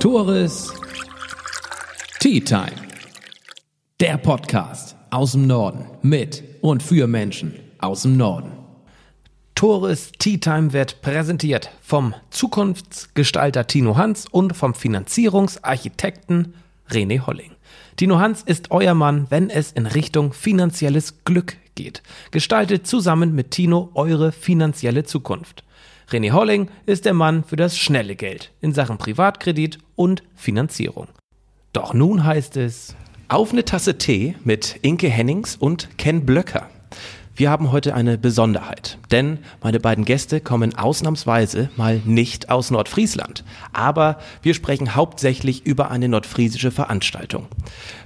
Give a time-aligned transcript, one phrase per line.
[0.00, 0.72] Tores
[2.20, 2.72] Tea Time.
[4.00, 8.52] Der Podcast aus dem Norden mit und für Menschen aus dem Norden.
[9.54, 16.54] Tores Tea Time wird präsentiert vom Zukunftsgestalter Tino Hans und vom Finanzierungsarchitekten
[16.88, 17.52] René Holling.
[17.96, 22.02] Tino Hans ist euer Mann, wenn es in Richtung finanzielles Glück geht.
[22.30, 25.62] Gestaltet zusammen mit Tino eure finanzielle Zukunft.
[26.12, 31.06] René Holling ist der Mann für das schnelle Geld in Sachen Privatkredit und Finanzierung.
[31.72, 32.96] Doch nun heißt es
[33.28, 36.68] auf eine Tasse Tee mit Inke Hennings und Ken Blöcker.
[37.36, 43.44] Wir haben heute eine Besonderheit, denn meine beiden Gäste kommen ausnahmsweise mal nicht aus Nordfriesland.
[43.72, 47.46] Aber wir sprechen hauptsächlich über eine nordfriesische Veranstaltung,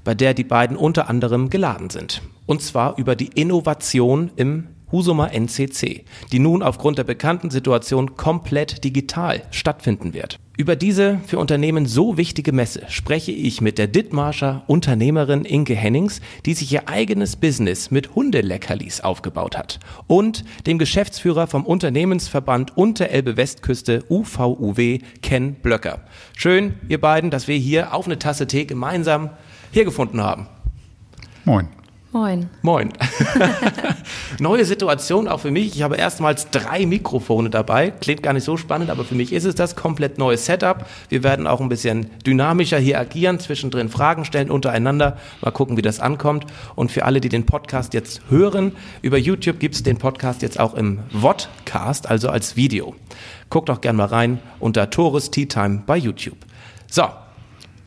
[0.05, 2.21] bei der die beiden unter anderem geladen sind.
[2.45, 8.85] Und zwar über die Innovation im Husumer NCC, die nun aufgrund der bekannten Situation komplett
[8.85, 10.39] digital stattfinden wird.
[10.57, 16.21] Über diese für Unternehmen so wichtige Messe spreche ich mit der Dithmarscher Unternehmerin Inke Hennings,
[16.47, 23.37] die sich ihr eigenes Business mit Hundeleckerlis aufgebaut hat, und dem Geschäftsführer vom Unternehmensverband Unterelbe
[23.37, 26.03] Westküste UVUW Ken Blöcker.
[26.37, 29.31] Schön, ihr beiden, dass wir hier auf eine Tasse Tee gemeinsam
[29.73, 30.47] hier gefunden haben.
[31.45, 31.69] Moin.
[32.15, 32.49] Moin.
[32.63, 32.93] Moin.
[34.39, 35.75] Neue Situation auch für mich.
[35.75, 37.91] Ich habe erstmals drei Mikrofone dabei.
[37.91, 40.87] Klingt gar nicht so spannend, aber für mich ist es das komplett neue Setup.
[41.09, 45.19] Wir werden auch ein bisschen dynamischer hier agieren, zwischendrin Fragen stellen untereinander.
[45.43, 46.47] Mal gucken, wie das ankommt.
[46.77, 50.61] Und für alle, die den Podcast jetzt hören, über YouTube gibt es den Podcast jetzt
[50.61, 52.95] auch im Vodcast, also als Video.
[53.51, 56.39] Guckt auch gerne mal rein unter Tores Tea Time bei YouTube.
[56.89, 57.09] So,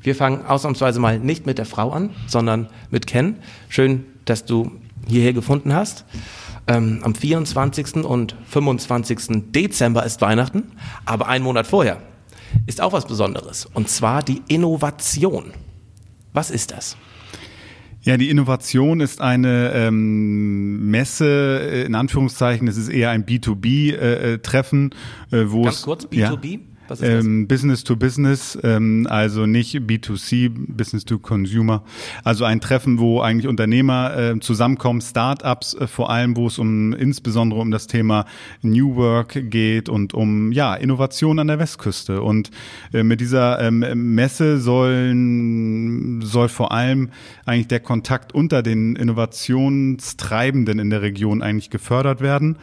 [0.01, 3.37] wir fangen ausnahmsweise mal nicht mit der Frau an, sondern mit Ken.
[3.69, 4.71] Schön, dass du
[5.07, 6.05] hierher gefunden hast.
[6.67, 7.95] Ähm, am 24.
[8.05, 9.51] und 25.
[9.51, 10.71] Dezember ist Weihnachten,
[11.05, 12.01] aber einen Monat vorher
[12.65, 13.65] ist auch was Besonderes.
[13.65, 15.53] Und zwar die Innovation.
[16.33, 16.97] Was ist das?
[18.01, 24.91] Ja, die Innovation ist eine ähm, Messe, äh, in Anführungszeichen, es ist eher ein B2B-Treffen,
[25.31, 25.81] äh, äh, wo Ganz es...
[25.81, 26.51] kurz, B2B?
[26.51, 27.25] Ja, Was ist das?
[27.25, 31.83] ähm, Business to Business, ähm, also nicht B2C, Business to Consumer.
[32.23, 36.93] Also ein Treffen, wo eigentlich Unternehmer äh, zusammenkommen, Startups äh, vor allem, wo es um
[36.93, 38.25] insbesondere um das Thema
[38.61, 42.21] New Work geht und um ja Innovation an der Westküste.
[42.21, 42.51] Und
[42.93, 43.79] äh, mit dieser ähm,
[44.15, 47.09] Messe sollen soll vor allem
[47.45, 52.57] eigentlich der Kontakt unter den Innovationstreibenden in der Region eigentlich gefördert werden.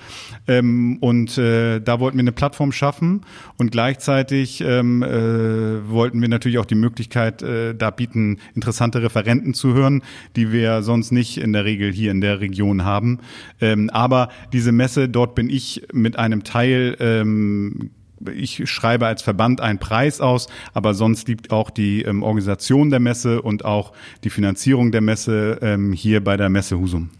[0.46, 3.22] Ähm, und äh, da wollten wir eine Plattform schaffen
[3.58, 9.54] und gleichzeitig ähm, äh, wollten wir natürlich auch die Möglichkeit äh, da bieten, interessante Referenten
[9.54, 10.02] zu hören,
[10.36, 13.20] die wir sonst nicht in der Regel hier in der Region haben.
[13.60, 17.90] Ähm, aber diese Messe, dort bin ich mit einem Teil ähm,
[18.32, 23.00] ich schreibe als Verband einen Preis aus, aber sonst liegt auch die ähm, Organisation der
[23.00, 23.92] Messe und auch
[24.22, 27.10] die Finanzierung der Messe ähm, hier bei der Messe Husum.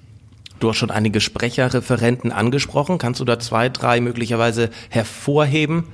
[0.61, 2.99] Du hast schon einige Sprecherreferenten angesprochen.
[2.99, 5.85] Kannst du da zwei, drei möglicherweise hervorheben,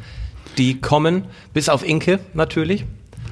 [0.58, 2.84] die kommen, bis auf Inke natürlich?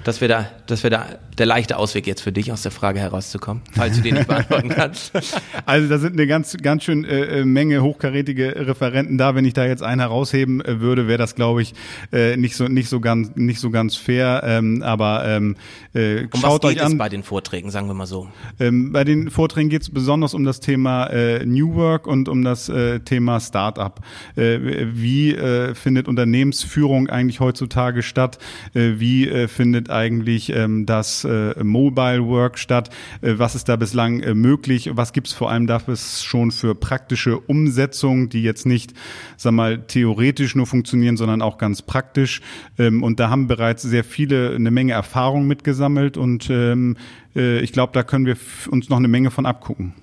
[0.08, 2.98] Das wäre da, das wäre da der leichte Ausweg jetzt für dich, aus der Frage
[2.98, 5.12] herauszukommen, falls du den nicht beantworten kannst.
[5.66, 9.34] Also da sind eine ganz, ganz schön äh, Menge hochkarätige Referenten da.
[9.34, 11.74] Wenn ich da jetzt einen herausheben äh, würde, wäre das, glaube ich,
[12.10, 14.42] äh, nicht so, nicht so ganz, nicht so ganz fair.
[14.44, 15.56] Ähm, aber ähm,
[15.94, 16.92] äh, Um schaut was geht euch an.
[16.92, 18.28] es bei den Vorträgen, sagen wir mal so?
[18.58, 22.42] Ähm, bei den Vorträgen geht es besonders um das Thema äh, New Work und um
[22.44, 24.00] das äh, Thema Startup.
[24.36, 24.58] Äh,
[24.92, 28.38] wie äh, findet Unternehmensführung eigentlich heutzutage statt?
[28.74, 32.90] Äh, wie äh, findet eigentlich ähm, das äh, Mobile Work statt?
[33.20, 34.90] Äh, was ist da bislang äh, möglich?
[34.94, 38.94] Was gibt es vor allem dafür schon für praktische Umsetzungen, die jetzt nicht,
[39.36, 42.40] sag mal, theoretisch nur funktionieren, sondern auch ganz praktisch?
[42.78, 46.96] Ähm, und da haben bereits sehr viele eine Menge Erfahrung mitgesammelt und ähm,
[47.36, 48.36] äh, ich glaube, da können wir
[48.70, 49.94] uns noch eine Menge von abgucken.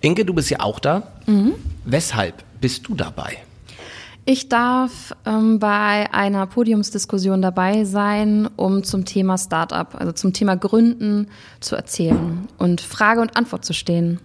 [0.00, 1.12] Inke, du bist ja auch da.
[1.84, 3.38] Weshalb bist du dabei?
[4.32, 10.54] Ich darf ähm, bei einer Podiumsdiskussion dabei sein, um zum Thema Startup, also zum Thema
[10.56, 11.26] Gründen
[11.58, 14.20] zu erzählen und Frage und Antwort zu stehen.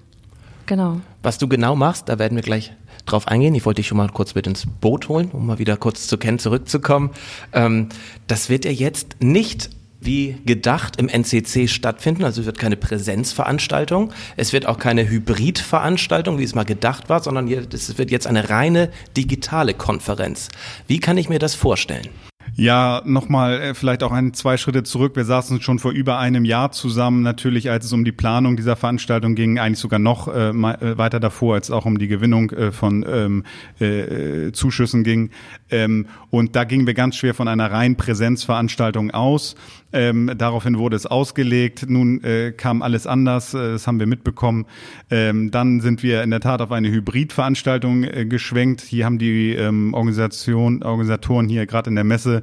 [0.68, 1.02] Genau.
[1.24, 2.72] Was du genau machst, da werden wir gleich
[3.08, 3.56] drauf eingehen.
[3.56, 6.20] Ich wollte dich schon mal kurz mit ins Boot holen, um mal wieder kurz zu
[6.20, 7.10] Ken zurückzukommen.
[7.52, 7.90] Ähm,
[8.28, 9.72] das wird ja jetzt nicht
[10.06, 12.24] wie gedacht im NCC stattfinden.
[12.24, 14.12] Also es wird keine Präsenzveranstaltung.
[14.38, 18.50] Es wird auch keine Hybridveranstaltung, wie es mal gedacht war, sondern es wird jetzt eine
[18.50, 20.50] reine digitale Konferenz.
[20.88, 22.10] Wie kann ich mir das vorstellen?
[22.58, 25.18] Ja, nochmal äh, vielleicht auch ein, zwei Schritte zurück.
[25.18, 28.78] Wir saßen schon vor über einem Jahr zusammen, natürlich, als es um die Planung dieser
[28.78, 32.52] Veranstaltung ging, eigentlich sogar noch äh, äh weiter davor, als es auch um die Gewinnung
[32.52, 33.44] äh, von ähm,
[33.80, 35.32] äh, Zuschüssen ging.
[35.70, 39.56] Ähm, und da gingen wir ganz schwer von einer reinen Präsenzveranstaltung aus.
[39.96, 41.86] Ähm, daraufhin wurde es ausgelegt.
[41.88, 43.54] Nun äh, kam alles anders.
[43.54, 44.66] Äh, das haben wir mitbekommen.
[45.10, 48.82] Ähm, dann sind wir in der Tat auf eine Hybridveranstaltung äh, geschwenkt.
[48.82, 52.42] Hier haben die ähm, Organisation, Organisatoren hier gerade in der Messe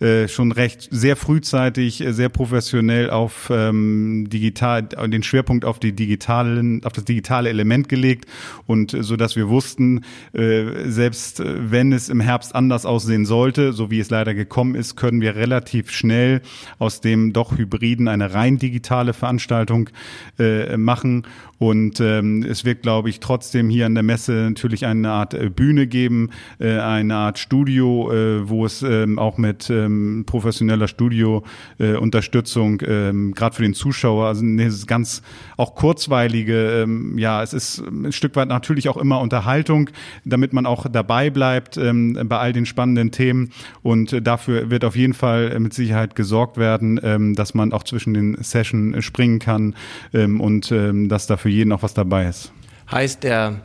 [0.00, 5.92] äh, schon recht sehr frühzeitig, äh, sehr professionell auf ähm, digital, den Schwerpunkt auf die
[5.92, 8.26] digitalen, auf das digitale Element gelegt.
[8.66, 13.24] Und äh, so dass wir wussten, äh, selbst äh, wenn es im Herbst anders aussehen
[13.24, 16.42] sollte, so wie es leider gekommen ist, können wir relativ schnell
[16.78, 19.90] aus dem doch Hybriden eine rein digitale Veranstaltung
[20.38, 21.26] äh, machen.
[21.58, 25.48] Und ähm, es wird, glaube ich, trotzdem hier an der Messe natürlich eine Art äh,
[25.48, 32.80] Bühne geben, äh, eine Art Studio, äh, wo es ähm, auch mit ähm, professioneller Studio-Unterstützung,
[32.80, 35.22] äh, ähm, gerade für den Zuschauer, also ist ganz
[35.56, 39.88] auch kurzweilige, ähm, ja, es ist ein Stück weit natürlich auch immer Unterhaltung,
[40.26, 43.50] damit man auch dabei bleibt ähm, bei all den spannenden Themen.
[43.82, 47.84] Und äh, dafür wird auf jeden Fall mit Sicherheit gesorgt werden, ähm, dass man auch
[47.84, 49.74] zwischen den Sessions springen kann
[50.12, 52.50] ähm, und ähm, dass dafür für jeden auch was dabei ist.
[52.90, 53.60] Heißt, der,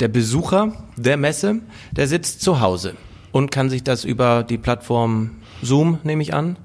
[0.00, 1.60] der Besucher der Messe,
[1.92, 2.96] der sitzt zu Hause
[3.36, 6.56] und kann sich das über die Plattform Zoom, nehme ich an,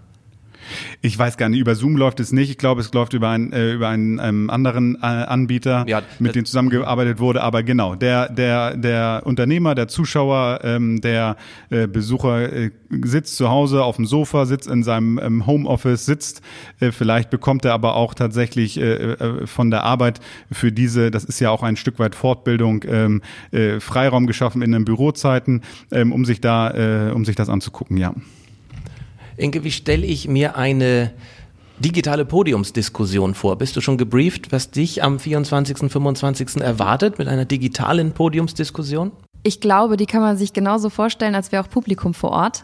[1.01, 2.50] ich weiß gar nicht, über Zoom läuft es nicht.
[2.50, 6.35] Ich glaube, es läuft über, ein, äh, über einen ähm, anderen äh, Anbieter, ja, mit
[6.35, 7.41] dem zusammengearbeitet wurde.
[7.41, 11.38] Aber genau, der, der, der Unternehmer, der Zuschauer, ähm, der
[11.69, 12.71] äh, Besucher äh,
[13.03, 16.41] sitzt zu Hause auf dem Sofa, sitzt in seinem ähm, Homeoffice, sitzt.
[16.79, 20.19] Äh, vielleicht bekommt er aber auch tatsächlich äh, äh, von der Arbeit
[20.51, 23.21] für diese, das ist ja auch ein Stück weit Fortbildung, ähm,
[23.51, 27.97] äh, Freiraum geschaffen in den Bürozeiten, ähm, um sich da, äh, um sich das anzugucken,
[27.97, 28.13] ja.
[29.41, 31.11] Inge, wie stelle ich mir eine
[31.79, 33.57] digitale Podiumsdiskussion vor?
[33.57, 36.61] Bist du schon gebrieft, was dich am 24., 25.
[36.61, 39.11] erwartet mit einer digitalen Podiumsdiskussion?
[39.43, 42.63] Ich glaube, die kann man sich genauso vorstellen, als wäre auch Publikum vor Ort.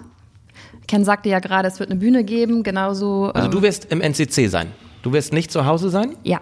[0.88, 3.32] Ken sagte ja gerade, es wird eine Bühne geben, genauso.
[3.34, 4.72] Also du ähm, wirst im NCC sein.
[5.02, 6.16] Du wirst nicht zu Hause sein?
[6.24, 6.42] Ja.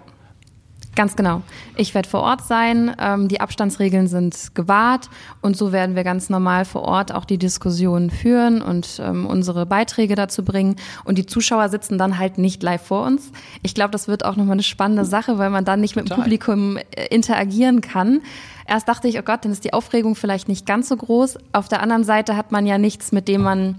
[0.96, 1.42] Ganz genau.
[1.76, 2.96] Ich werde vor Ort sein.
[2.98, 5.10] Ähm, die Abstandsregeln sind gewahrt
[5.42, 9.66] und so werden wir ganz normal vor Ort auch die Diskussionen führen und ähm, unsere
[9.66, 10.76] Beiträge dazu bringen.
[11.04, 13.30] Und die Zuschauer sitzen dann halt nicht live vor uns.
[13.62, 16.04] Ich glaube, das wird auch nochmal eine spannende Sache, weil man dann nicht Total.
[16.04, 18.22] mit dem Publikum äh, interagieren kann.
[18.66, 21.36] Erst dachte ich, oh Gott, dann ist die Aufregung vielleicht nicht ganz so groß.
[21.52, 23.74] Auf der anderen Seite hat man ja nichts, mit dem man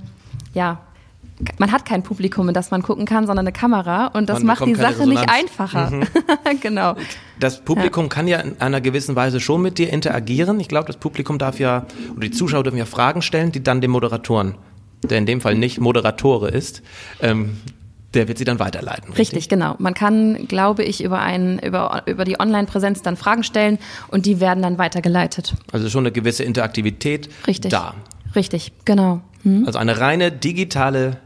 [0.54, 0.78] ja
[1.60, 4.48] man hat kein Publikum, in das man gucken kann, sondern eine Kamera und das man
[4.48, 5.22] macht die Sache Resonanz.
[5.22, 5.92] nicht einfacher.
[5.92, 6.08] Mhm.
[6.62, 6.96] genau.
[7.40, 8.10] Das Publikum ja.
[8.10, 10.60] kann ja in einer gewissen Weise schon mit dir interagieren.
[10.60, 13.82] Ich glaube, das Publikum darf ja, oder die Zuschauer dürfen ja Fragen stellen, die dann
[13.82, 14.56] dem Moderatoren,
[15.04, 16.82] der in dem Fall nicht Moderatore ist,
[17.22, 17.58] ähm,
[18.14, 19.10] der wird sie dann weiterleiten.
[19.10, 19.20] Richtig?
[19.20, 19.76] richtig, genau.
[19.78, 24.40] Man kann, glaube ich, über, ein, über, über die Online-Präsenz dann Fragen stellen und die
[24.40, 25.54] werden dann weitergeleitet.
[25.72, 27.72] Also schon eine gewisse Interaktivität richtig.
[27.72, 27.94] da.
[28.36, 29.22] Richtig, genau.
[29.44, 29.66] Hm?
[29.68, 31.18] Also eine reine digitale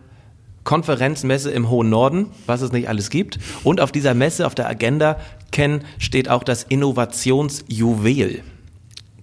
[0.64, 3.40] Konferenzmesse im hohen Norden, was es nicht alles gibt.
[3.64, 5.20] Und auf dieser Messe, auf der Agenda,
[5.52, 8.44] Ken, steht auch das Innovationsjuwel.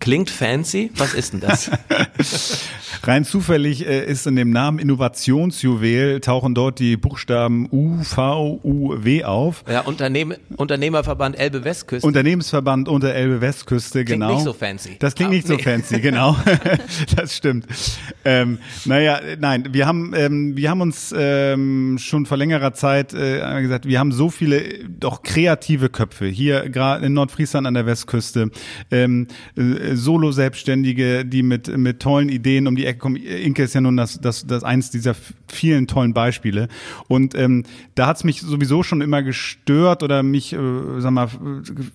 [0.00, 0.90] Klingt fancy.
[0.96, 1.70] Was ist denn das?
[3.02, 8.94] Rein zufällig äh, ist in dem Namen Innovationsjuwel tauchen dort die Buchstaben U, V, U,
[8.96, 9.64] W auf.
[9.68, 12.06] Ja, Unternehm Unternehmerverband Elbe Westküste.
[12.06, 14.26] Unternehmensverband unter Elbe Westküste, klingt genau.
[14.26, 14.96] Klingt nicht so fancy.
[14.98, 15.56] Das klingt ah, nicht nee.
[15.56, 16.36] so fancy, genau.
[17.16, 17.66] das stimmt.
[18.24, 23.62] Ähm, naja, nein, wir haben, ähm, wir haben uns ähm, schon vor längerer Zeit äh,
[23.62, 28.50] gesagt, wir haben so viele doch kreative Köpfe hier gerade in Nordfriesland an der Westküste.
[28.90, 33.16] Ähm, äh, Solo-Selbstständige, die mit, mit tollen Ideen um die Ecke kommen.
[33.16, 35.14] Inke ist ja nun das, das, das eins dieser
[35.48, 36.68] vielen tollen Beispiele.
[37.08, 37.64] Und ähm,
[37.94, 40.58] da hat's mich sowieso schon immer gestört oder mich, äh,
[40.98, 41.28] sag mal,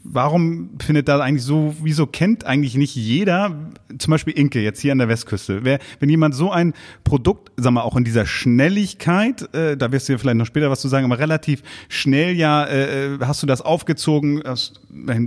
[0.04, 4.92] warum findet da eigentlich so, wieso kennt eigentlich nicht jeder, zum Beispiel Inke jetzt hier
[4.92, 6.74] an der Westküste, wer, wenn jemand so ein
[7.04, 10.70] Produkt, sag mal, auch in dieser Schnelligkeit, äh, da wirst du ja vielleicht noch später
[10.70, 14.74] was zu sagen, aber relativ schnell ja, äh, äh hast du das aufgezogen, das,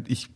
[0.07, 0.29] ich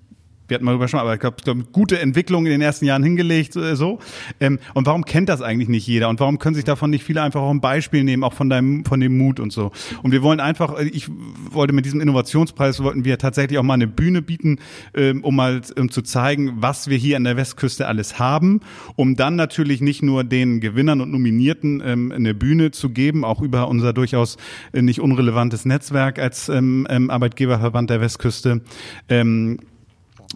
[0.50, 3.02] wir hatten mal drüber schon, aber ich glaube, glaub, gute Entwicklung in den ersten Jahren
[3.02, 3.99] hingelegt, äh, so.
[4.40, 6.09] Ähm, und warum kennt das eigentlich nicht jeder?
[6.09, 8.85] Und warum können sich davon nicht viele einfach auch ein Beispiel nehmen, auch von deinem,
[8.85, 9.71] von dem Mut und so?
[10.02, 11.09] Und wir wollen einfach, äh, ich
[11.50, 14.59] wollte mit diesem Innovationspreis wollten wir tatsächlich auch mal eine Bühne bieten,
[14.95, 18.61] ähm, um mal um zu zeigen, was wir hier an der Westküste alles haben,
[18.97, 23.42] um dann natürlich nicht nur den Gewinnern und Nominierten ähm, eine Bühne zu geben, auch
[23.42, 24.37] über unser durchaus
[24.73, 28.62] äh, nicht unrelevantes Netzwerk als ähm, ähm, Arbeitgeberverband der Westküste,
[29.09, 29.59] ähm,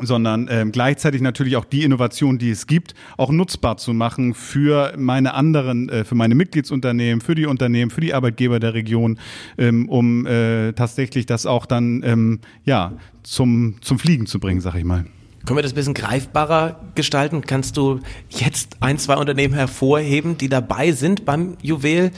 [0.01, 4.93] sondern ähm, gleichzeitig natürlich auch die Innovation, die es gibt, auch nutzbar zu machen für
[4.97, 9.19] meine anderen, äh, für meine Mitgliedsunternehmen, für die Unternehmen, für die Arbeitgeber der Region,
[9.57, 14.75] ähm, um äh, tatsächlich das auch dann ähm, ja zum zum Fliegen zu bringen, sag
[14.75, 15.05] ich mal.
[15.47, 17.43] Können wir das ein bisschen greifbarer gestalten?
[17.43, 22.13] Kannst du jetzt ein, zwei Unternehmen hervorheben, die dabei sind beim Juwel?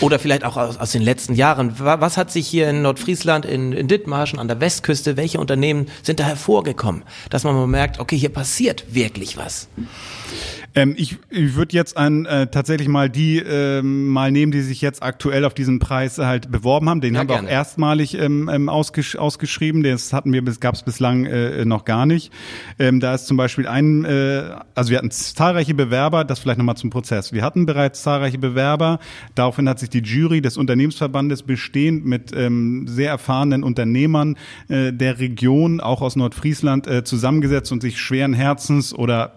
[0.00, 1.74] Oder vielleicht auch aus, aus den letzten Jahren?
[1.78, 6.18] Was hat sich hier in Nordfriesland, in, in Dithmarschen, an der Westküste, welche Unternehmen sind
[6.18, 7.04] da hervorgekommen?
[7.30, 9.68] Dass man mal merkt, okay, hier passiert wirklich was.
[10.74, 14.80] Ähm, ich ich würde jetzt an äh, tatsächlich mal die ähm, mal nehmen, die sich
[14.80, 17.00] jetzt aktuell auf diesen Preis halt beworben haben.
[17.00, 17.48] Den ja, haben wir gerne.
[17.48, 19.82] auch erstmalig ähm, ähm, ausgesch ausgeschrieben.
[19.82, 22.32] Das hatten wir, gab es bislang äh, noch gar nicht.
[22.78, 26.24] Ähm, da ist zum Beispiel ein, äh, also wir hatten zahlreiche Bewerber.
[26.24, 27.32] Das vielleicht nochmal zum Prozess.
[27.32, 29.00] Wir hatten bereits zahlreiche Bewerber.
[29.34, 34.36] Daraufhin hat sich die Jury des Unternehmensverbandes bestehend mit ähm, sehr erfahrenen Unternehmern
[34.68, 39.32] äh, der Region, auch aus Nordfriesland, äh, zusammengesetzt und sich schweren Herzens oder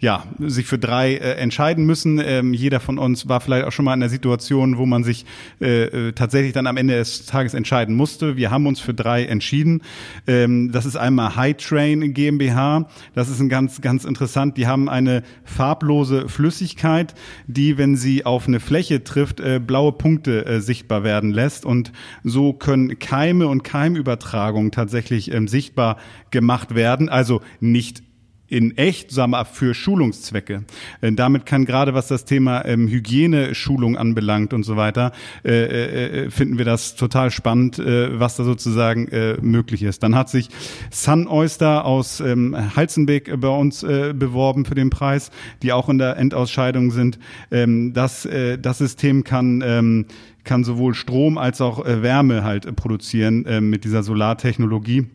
[0.00, 0.24] ja
[0.56, 2.20] sich für drei äh, entscheiden müssen.
[2.22, 5.24] Ähm, jeder von uns war vielleicht auch schon mal in der Situation, wo man sich
[5.60, 8.36] äh, äh, tatsächlich dann am Ende des Tages entscheiden musste.
[8.36, 9.82] Wir haben uns für drei entschieden.
[10.26, 12.88] Ähm, das ist einmal High Train GmbH.
[13.14, 14.56] Das ist ein ganz, ganz interessant.
[14.56, 17.14] Die haben eine farblose Flüssigkeit,
[17.46, 21.64] die, wenn sie auf eine Fläche trifft, äh, blaue Punkte äh, sichtbar werden lässt.
[21.64, 21.92] Und
[22.24, 25.98] so können Keime und Keimübertragungen tatsächlich ähm, sichtbar
[26.30, 27.08] gemacht werden.
[27.08, 28.05] Also nicht
[28.48, 30.64] in echt, sagen wir, für Schulungszwecke.
[31.00, 35.12] Äh, damit kann gerade was das Thema ähm, Hygieneschulung anbelangt und so weiter,
[35.44, 40.02] äh, äh, äh, finden wir das total spannend, äh, was da sozusagen äh, möglich ist.
[40.02, 40.48] Dann hat sich
[40.90, 45.30] Sun Oyster aus ähm, Halzenbeck bei uns beworben für den Preis,
[45.62, 47.18] die auch in der Endausscheidung sind.
[47.50, 48.28] Ähm, das,
[48.60, 50.06] das System kann ähm,
[50.44, 55.06] kann sowohl Strom als auch Wärme halt produzieren mit dieser Solartechnologie.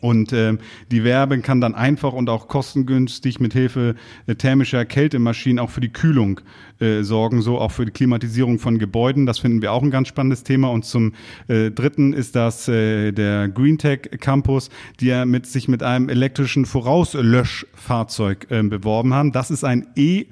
[0.00, 0.56] Und äh,
[0.90, 3.94] die Werbe kann dann einfach und auch kostengünstig mit Hilfe
[4.26, 6.40] äh, thermischer Kältemaschinen auch für die Kühlung
[6.80, 9.26] äh, sorgen, so auch für die Klimatisierung von Gebäuden.
[9.26, 10.70] Das finden wir auch ein ganz spannendes Thema.
[10.70, 11.12] Und zum
[11.48, 16.66] äh, dritten ist das äh, der GreenTech Campus, die ja mit sich mit einem elektrischen
[16.66, 19.32] Vorauslöschfahrzeug äh, beworben haben.
[19.32, 20.26] Das ist ein E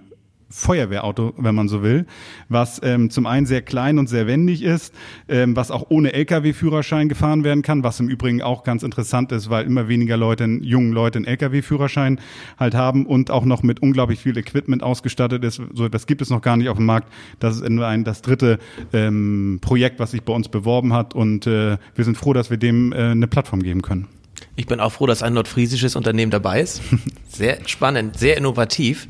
[0.57, 2.07] Feuerwehrauto, wenn man so will,
[2.49, 4.95] was ähm, zum einen sehr klein und sehr wendig ist,
[5.29, 9.51] ähm, was auch ohne Lkw-Führerschein gefahren werden kann, was im Übrigen auch ganz interessant ist,
[9.51, 12.21] weil immer weniger Leute, jungen Leute einen Lkw-Führerschein
[12.59, 15.61] halt haben und auch noch mit unglaublich viel Equipment ausgestattet ist.
[15.75, 17.13] So, das gibt es noch gar nicht auf dem Markt.
[17.39, 18.59] Das ist ein, das dritte
[18.95, 22.57] ähm, Projekt, was sich bei uns beworben hat und äh, wir sind froh, dass wir
[22.57, 24.09] dem äh, eine Plattform geben können.
[24.57, 26.81] Ich bin auch froh, dass ein nordfriesisches Unternehmen dabei ist.
[27.29, 29.09] Sehr spannend, sehr innovativ.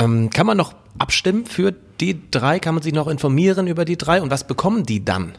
[0.00, 2.58] Ähm, kann man noch abstimmen für die drei?
[2.58, 5.32] Kann man sich noch informieren über die drei und was bekommen die dann?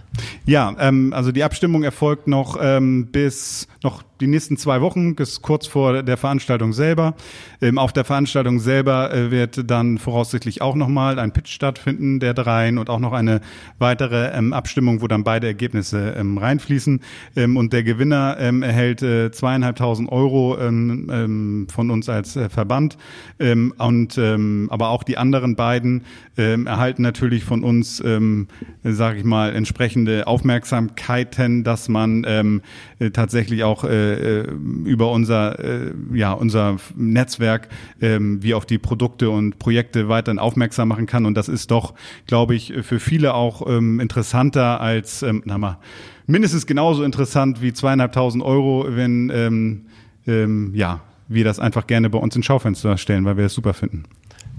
[0.46, 5.42] Ja, ähm, also die Abstimmung erfolgt noch ähm, bis noch die nächsten zwei Wochen, bis
[5.42, 7.16] kurz vor der Veranstaltung selber.
[7.62, 12.34] Ähm, auf der Veranstaltung selber äh, wird dann voraussichtlich auch nochmal ein Pitch stattfinden der
[12.34, 13.42] dreien und auch noch eine
[13.80, 17.02] weitere ähm, Abstimmung, wo dann beide Ergebnisse ähm, reinfließen.
[17.36, 22.98] Ähm, und der Gewinner ähm, erhält äh, zweieinhalbtausend Euro ähm, von uns als äh, Verband.
[23.40, 26.04] Und aber auch die anderen beiden
[26.36, 28.48] erhalten natürlich von uns, ähm,
[28.84, 32.62] sage ich mal, entsprechende Aufmerksamkeiten, dass man
[33.02, 34.48] äh, tatsächlich auch äh, äh,
[34.86, 40.90] über unser, äh, ja, unser Netzwerk äh, wie auf die Produkte und Projekte weiterhin aufmerksam
[40.90, 41.26] machen kann.
[41.26, 41.94] Und das ist doch,
[42.28, 45.80] glaube ich, für viele auch ähm, interessanter als, ähm, na mal,
[46.28, 49.86] mindestens genauso interessant wie zweieinhalbtausend Euro, wenn ähm,
[50.28, 53.74] ähm, ja, wir das einfach gerne bei uns ins Schaufenster stellen, weil wir das super
[53.74, 54.04] finden.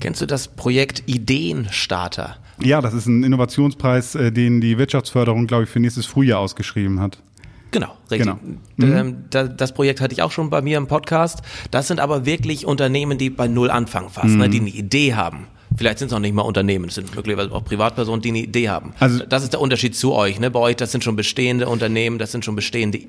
[0.00, 2.36] Kennst du das Projekt Ideenstarter?
[2.60, 7.00] Ja, das ist ein Innovationspreis, äh, den die Wirtschaftsförderung, glaube ich, für nächstes Frühjahr ausgeschrieben
[7.00, 7.22] hat.
[7.72, 8.32] Genau, richtig.
[8.76, 9.04] Genau.
[9.04, 9.24] Mhm.
[9.30, 11.40] Das Projekt hatte ich auch schon bei mir im Podcast.
[11.70, 14.38] Das sind aber wirklich Unternehmen, die bei Null anfangen fast, mhm.
[14.38, 15.48] ne, die eine Idee haben.
[15.76, 18.68] Vielleicht sind es auch nicht mal Unternehmen, es sind möglicherweise auch Privatpersonen, die eine Idee
[18.68, 18.92] haben.
[19.00, 20.38] Also das ist der Unterschied zu euch.
[20.38, 20.50] Ne?
[20.50, 23.00] Bei euch, das sind schon bestehende Unternehmen, das sind schon bestehende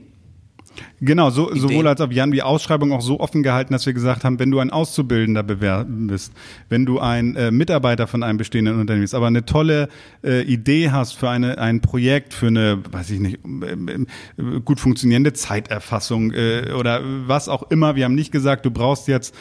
[1.02, 1.62] Genau, so, Ideen.
[1.62, 4.40] sowohl als auch wir haben die Ausschreibung auch so offen gehalten, dass wir gesagt haben,
[4.40, 6.34] wenn du ein Auszubildender bewerben bist,
[6.70, 9.90] wenn du ein äh, Mitarbeiter von einem bestehenden Unternehmen bist, aber eine tolle
[10.24, 15.34] äh, Idee hast für eine, ein Projekt, für eine, weiß ich nicht, äh, gut funktionierende
[15.34, 17.96] Zeiterfassung äh, oder was auch immer.
[17.96, 19.36] Wir haben nicht gesagt, du brauchst jetzt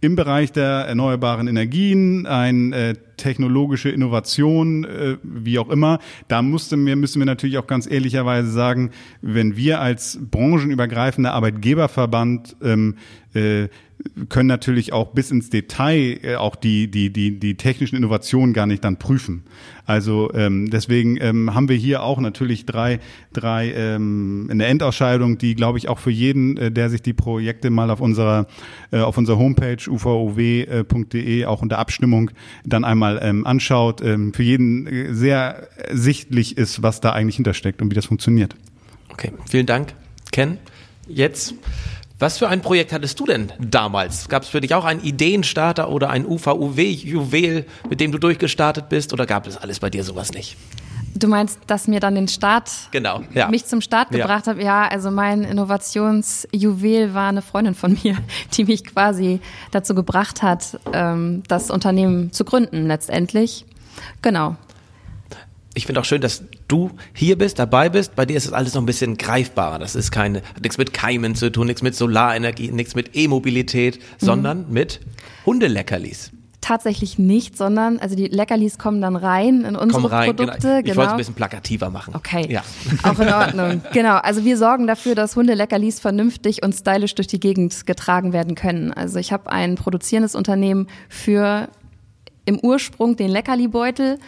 [0.00, 6.00] im Bereich der erneuerbaren Energien ein äh, technologische Innovation, äh, wie auch immer.
[6.28, 8.90] Da musste mir, müssen wir natürlich auch ganz ehrlicherweise sagen,
[9.22, 12.96] wenn wir als branchenübergreifender Arbeitgeberverband ähm,
[13.34, 13.68] äh,
[14.28, 18.66] können natürlich auch bis ins Detail äh, auch die, die, die, die technischen Innovationen gar
[18.66, 19.44] nicht dann prüfen.
[19.84, 22.98] Also ähm, deswegen ähm, haben wir hier auch natürlich drei,
[23.32, 27.12] drei ähm, in der Endausscheidung, die glaube ich auch für jeden, äh, der sich die
[27.12, 28.46] Projekte mal auf unserer
[28.90, 32.30] äh, auf unserer Homepage uvow.de auch unter Abstimmung
[32.64, 37.80] dann einmal ähm, anschaut, ähm, für jeden äh, sehr sichtlich ist, was da eigentlich hintersteckt
[37.80, 38.56] und wie das funktioniert.
[39.10, 39.94] Okay, vielen Dank,
[40.32, 40.58] Ken.
[41.08, 41.54] Jetzt
[42.18, 44.28] was für ein Projekt hattest du denn damals?
[44.28, 49.12] Gab es für dich auch einen Ideenstarter oder ein UVUW-Juwel, mit dem du durchgestartet bist?
[49.12, 50.56] Oder gab es alles bei dir sowas nicht?
[51.14, 53.48] Du meinst, dass mir dann den Start, genau, ja.
[53.48, 54.52] mich zum Start gebracht ja.
[54.52, 54.62] hat?
[54.62, 58.16] Ja, also mein Innovationsjuwel war eine Freundin von mir,
[58.54, 63.64] die mich quasi dazu gebracht hat, ähm, das Unternehmen zu gründen letztendlich.
[64.20, 64.56] Genau
[65.76, 68.16] ich finde auch schön, dass du hier bist, dabei bist.
[68.16, 69.78] Bei dir ist es alles noch ein bisschen greifbarer.
[69.78, 73.98] Das ist keine, hat nichts mit Keimen zu tun, nichts mit Solarenergie, nichts mit E-Mobilität,
[73.98, 74.26] mhm.
[74.26, 75.00] sondern mit
[75.44, 76.32] Hundeleckerlis.
[76.60, 80.50] Tatsächlich nicht, sondern also die Leckerlis kommen dann rein in unsere rein, genau.
[80.50, 80.66] Produkte.
[80.66, 80.78] Genau.
[80.78, 80.96] Ich genau.
[80.96, 82.14] wollte es ein bisschen plakativer machen.
[82.16, 82.62] Okay, ja.
[83.04, 83.82] auch in Ordnung.
[83.92, 88.56] genau, also wir sorgen dafür, dass Hundeleckerlis vernünftig und stylisch durch die Gegend getragen werden
[88.56, 88.92] können.
[88.92, 91.68] Also ich habe ein produzierendes Unternehmen für
[92.46, 94.18] im Ursprung den Leckerli-Beutel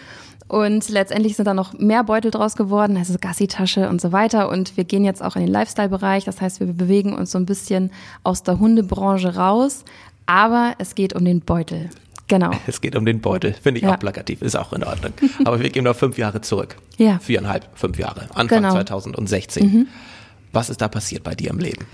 [0.48, 4.48] und letztendlich sind da noch mehr Beutel draus geworden, also Gassi-Tasche und so weiter.
[4.48, 6.24] Und wir gehen jetzt auch in den Lifestyle-Bereich.
[6.24, 7.90] Das heißt, wir bewegen uns so ein bisschen
[8.22, 9.84] aus der Hundebranche raus.
[10.24, 11.90] Aber es geht um den Beutel.
[12.28, 12.50] Genau.
[12.66, 13.52] Es geht um den Beutel.
[13.54, 13.94] Finde ich ja.
[13.94, 14.40] auch plakativ.
[14.40, 15.12] Ist auch in Ordnung.
[15.44, 16.76] Aber wir gehen noch fünf Jahre zurück.
[16.96, 17.18] Ja.
[17.18, 18.22] Viereinhalb, fünf Jahre.
[18.34, 18.72] Anfang genau.
[18.72, 19.66] 2016.
[19.66, 19.86] Mhm.
[20.52, 21.84] Was ist da passiert bei dir im Leben?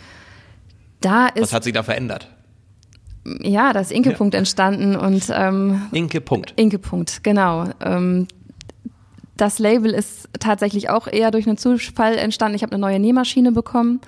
[1.01, 1.43] Da ist.
[1.43, 2.29] Was hat sich da verändert?
[3.41, 4.39] ja, da ist Inke-Punkt ja.
[4.39, 6.53] entstanden und ähm, Inke-Punkt.
[6.57, 7.71] Inke-Punkt, genau.
[7.81, 8.29] Ähm,
[9.37, 12.57] das Label ist tatsächlich auch eher durch einen Zufall entstanden.
[12.57, 14.01] Ich habe eine neue Nähmaschine bekommen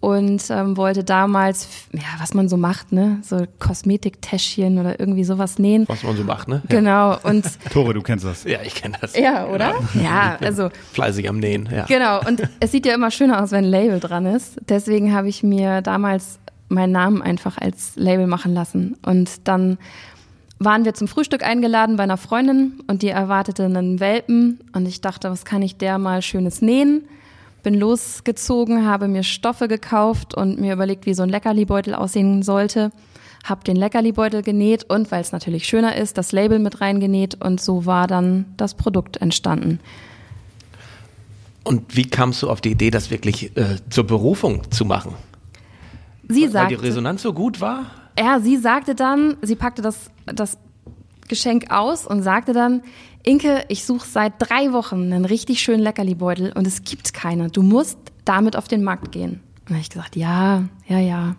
[0.00, 5.58] und ähm, wollte damals, ja, was man so macht, ne, so Kosmetiktäschchen oder irgendwie sowas
[5.58, 5.84] nähen.
[5.88, 6.62] Was man so macht, ne?
[6.68, 6.76] Ja.
[6.76, 7.18] Genau.
[7.22, 8.44] Und Tore, du kennst das.
[8.44, 9.14] Ja, ich kenne das.
[9.14, 9.74] Ja, oder?
[9.94, 11.68] Ja, ja also fleißig am Nähen.
[11.70, 11.84] Ja.
[11.84, 12.26] Genau.
[12.26, 14.56] Und es sieht ja immer schöner aus, wenn ein Label dran ist.
[14.68, 16.38] Deswegen habe ich mir damals
[16.70, 19.76] meinen Namen einfach als Label machen lassen und dann
[20.60, 25.00] waren wir zum Frühstück eingeladen bei einer Freundin und die erwartete einen Welpen und ich
[25.00, 27.08] dachte, was kann ich der mal schönes nähen?
[27.62, 32.90] Bin losgezogen, habe mir Stoffe gekauft und mir überlegt, wie so ein Leckerli-Beutel aussehen sollte.
[33.42, 37.58] Hab den Leckerli-Beutel genäht und, weil es natürlich schöner ist, das Label mit reingenäht und
[37.60, 39.80] so war dann das Produkt entstanden.
[41.64, 45.14] Und wie kamst du auf die Idee, das wirklich äh, zur Berufung zu machen?
[46.28, 47.86] Sie weil, sagte, weil die Resonanz so gut war?
[48.20, 50.58] Ja, sie sagte dann, sie packte das, das
[51.28, 52.82] Geschenk aus und sagte dann,
[53.22, 57.48] Inke, ich suche seit drei Wochen einen richtig schönen Leckerli-Beutel und es gibt keine.
[57.48, 59.40] Du musst damit auf den Markt gehen.
[59.62, 61.36] Und habe ich gesagt, ja, ja, ja.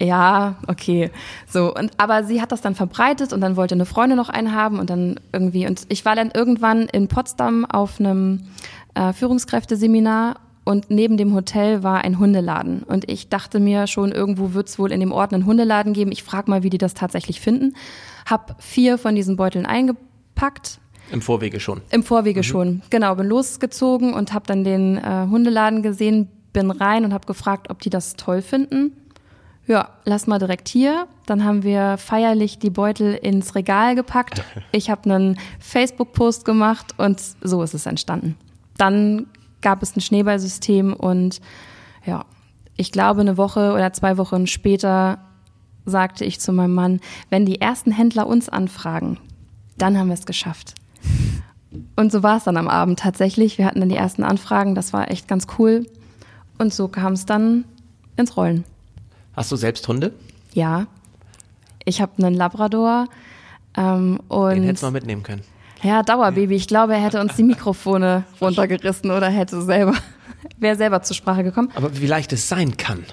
[0.00, 1.10] Ja, okay.
[1.46, 4.54] So, und aber sie hat das dann verbreitet und dann wollte eine Freundin noch einen
[4.54, 8.44] haben und dann irgendwie, und ich war dann irgendwann in Potsdam auf einem
[8.94, 12.82] äh, Führungskräfteseminar und neben dem Hotel war ein Hundeladen.
[12.82, 16.12] Und ich dachte mir schon, irgendwo wird es wohl in dem Ort einen Hundeladen geben.
[16.12, 17.74] Ich frage mal, wie die das tatsächlich finden.
[18.26, 20.80] Hab vier von diesen Beuteln eingepackt.
[21.10, 21.80] Im Vorwege schon.
[21.90, 22.44] Im Vorwege mhm.
[22.44, 22.82] schon.
[22.90, 27.70] Genau, bin losgezogen und habe dann den äh, Hundeladen gesehen, bin rein und habe gefragt,
[27.70, 28.92] ob die das toll finden.
[29.66, 31.06] Ja, lass mal direkt hier.
[31.26, 34.44] Dann haben wir feierlich die Beutel ins Regal gepackt.
[34.72, 38.36] Ich habe einen Facebook-Post gemacht und so ist es entstanden.
[38.76, 39.26] Dann
[39.62, 41.40] gab es ein Schneeballsystem und
[42.06, 42.24] ja,
[42.76, 45.18] ich glaube, eine Woche oder zwei Wochen später
[45.84, 49.18] sagte ich zu meinem Mann, wenn die ersten Händler uns anfragen,
[49.76, 50.74] dann haben wir es geschafft.
[51.96, 53.58] Und so war es dann am Abend tatsächlich.
[53.58, 55.86] Wir hatten dann die ersten Anfragen, das war echt ganz cool.
[56.58, 57.64] Und so kam es dann
[58.16, 58.64] ins Rollen.
[59.34, 60.12] Hast du selbst Hunde?
[60.52, 60.86] Ja.
[61.84, 63.08] Ich habe einen Labrador.
[63.76, 65.42] Ähm, und Den hättest du mal mitnehmen können.
[65.82, 66.54] Ja, Dauerbaby.
[66.54, 69.94] Ich glaube, er hätte uns die Mikrofone runtergerissen oder hätte selber,
[70.58, 71.70] wäre selber zur Sprache gekommen.
[71.74, 73.04] Aber wie leicht es sein kann.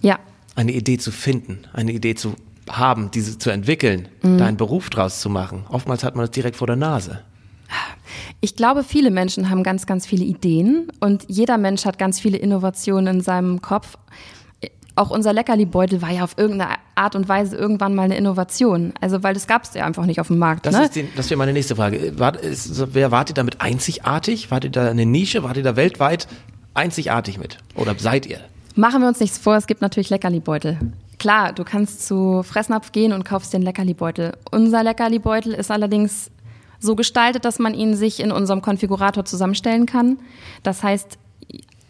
[0.00, 0.18] Ja.
[0.56, 2.34] Eine Idee zu finden, eine Idee zu
[2.68, 4.38] haben, diese zu entwickeln, mhm.
[4.38, 5.64] da einen Beruf draus zu machen.
[5.68, 7.20] Oftmals hat man es direkt vor der Nase.
[8.40, 12.38] Ich glaube, viele Menschen haben ganz, ganz viele Ideen und jeder Mensch hat ganz viele
[12.38, 13.98] Innovationen in seinem Kopf
[15.00, 18.92] auch unser Leckerli-Beutel war ja auf irgendeine Art und Weise irgendwann mal eine Innovation.
[19.00, 20.66] Also, weil das gab es ja einfach nicht auf dem Markt.
[20.66, 20.84] Das, ne?
[20.84, 22.18] ist die, das wäre meine nächste Frage.
[22.18, 24.50] War, ist, wer, wart ihr damit einzigartig?
[24.50, 25.42] Wart ihr da eine Nische?
[25.42, 26.28] Wart ihr da weltweit
[26.74, 27.58] einzigartig mit?
[27.74, 28.40] Oder seid ihr?
[28.76, 30.78] Machen wir uns nichts vor, es gibt natürlich Leckerli-Beutel.
[31.18, 34.32] Klar, du kannst zu Fressnapf gehen und kaufst den Leckerli-Beutel.
[34.50, 36.30] Unser Leckerli-Beutel ist allerdings
[36.78, 40.18] so gestaltet, dass man ihn sich in unserem Konfigurator zusammenstellen kann.
[40.62, 41.18] Das heißt,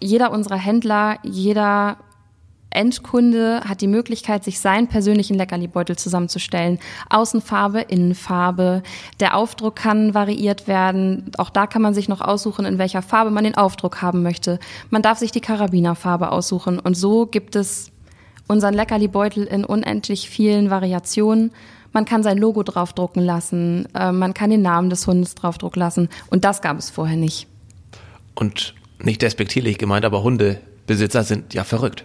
[0.01, 1.99] jeder unserer Händler, jeder
[2.71, 6.79] Endkunde hat die Möglichkeit, sich seinen persönlichen Leckerli-Beutel zusammenzustellen.
[7.09, 8.83] Außenfarbe, Innenfarbe.
[9.19, 11.33] Der Aufdruck kann variiert werden.
[11.37, 14.61] Auch da kann man sich noch aussuchen, in welcher Farbe man den Aufdruck haben möchte.
[14.89, 16.79] Man darf sich die Karabinerfarbe aussuchen.
[16.79, 17.91] Und so gibt es
[18.47, 21.51] unseren Leckerli-Beutel in unendlich vielen Variationen.
[21.93, 23.89] Man kann sein Logo draufdrucken lassen.
[23.95, 26.09] Äh, man kann den Namen des Hundes draufdrucken lassen.
[26.31, 27.49] Und das gab es vorher nicht.
[28.37, 32.05] Und nicht despektierlich gemeint, aber Hundebesitzer sind ja verrückt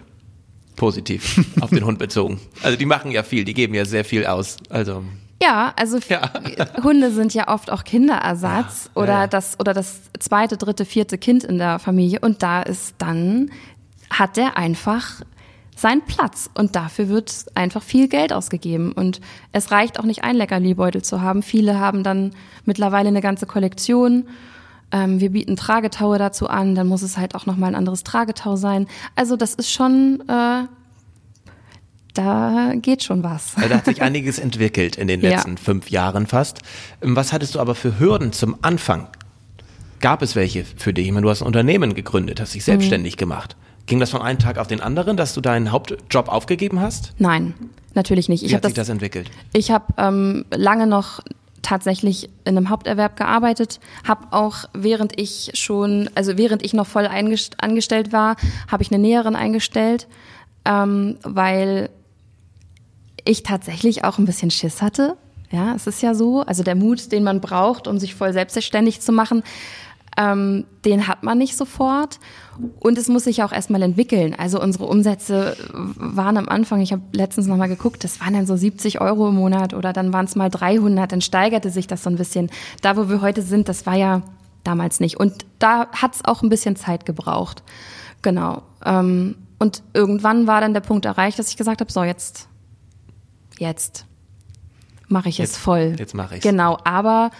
[0.76, 2.40] positiv auf den Hund bezogen.
[2.62, 4.58] Also die machen ja viel, die geben ja sehr viel aus.
[4.68, 5.02] Also
[5.42, 6.30] ja, also ja.
[6.82, 11.18] Hunde sind ja oft auch Kinderersatz ja, oder ja, das oder das zweite, dritte, vierte
[11.18, 13.50] Kind in der Familie und da ist dann
[14.08, 15.22] hat der einfach
[15.76, 19.20] seinen Platz und dafür wird einfach viel Geld ausgegeben und
[19.52, 21.42] es reicht auch nicht ein Leckerli-Beutel zu haben.
[21.42, 22.30] Viele haben dann
[22.64, 24.26] mittlerweile eine ganze Kollektion.
[24.92, 28.56] Ähm, wir bieten Tragetaue dazu an, dann muss es halt auch nochmal ein anderes Tragetau
[28.56, 28.86] sein.
[29.16, 30.64] Also das ist schon, äh,
[32.14, 33.54] da geht schon was.
[33.56, 35.56] Da hat sich einiges entwickelt in den letzten ja.
[35.56, 36.60] fünf Jahren fast.
[37.02, 39.08] Ähm, was hattest du aber für Hürden zum Anfang?
[40.00, 41.06] Gab es welche für dich?
[41.06, 43.18] Ich meine, du hast ein Unternehmen gegründet, hast dich selbstständig mhm.
[43.18, 43.56] gemacht.
[43.86, 47.14] Ging das von einem Tag auf den anderen, dass du deinen Hauptjob aufgegeben hast?
[47.18, 47.54] Nein,
[47.94, 48.42] natürlich nicht.
[48.42, 49.30] Ich Wie hat sich das, das entwickelt?
[49.52, 51.20] Ich habe ähm, lange noch
[51.66, 57.06] tatsächlich in einem Haupterwerb gearbeitet, habe auch während ich schon, also während ich noch voll
[57.06, 58.36] angestellt war,
[58.70, 60.06] habe ich eine Näherin eingestellt,
[60.64, 61.90] ähm, weil
[63.24, 65.16] ich tatsächlich auch ein bisschen Schiss hatte.
[65.50, 69.00] Ja, es ist ja so, also der Mut, den man braucht, um sich voll selbstständig
[69.00, 69.42] zu machen,
[70.16, 72.18] ähm, den hat man nicht sofort.
[72.80, 74.34] Und es muss sich auch erstmal entwickeln.
[74.34, 78.56] Also unsere Umsätze waren am Anfang, ich habe letztens nochmal geguckt, das waren dann so
[78.56, 82.10] 70 Euro im Monat oder dann waren es mal 300, dann steigerte sich das so
[82.10, 82.50] ein bisschen.
[82.80, 84.22] Da, wo wir heute sind, das war ja
[84.64, 85.18] damals nicht.
[85.20, 87.62] Und da hat es auch ein bisschen Zeit gebraucht.
[88.22, 88.62] Genau.
[88.84, 92.48] Ähm, und irgendwann war dann der Punkt erreicht, dass ich gesagt habe, so jetzt,
[93.58, 94.06] jetzt
[95.08, 95.94] mache ich jetzt, es voll.
[95.98, 97.30] Jetzt mache ich Genau, aber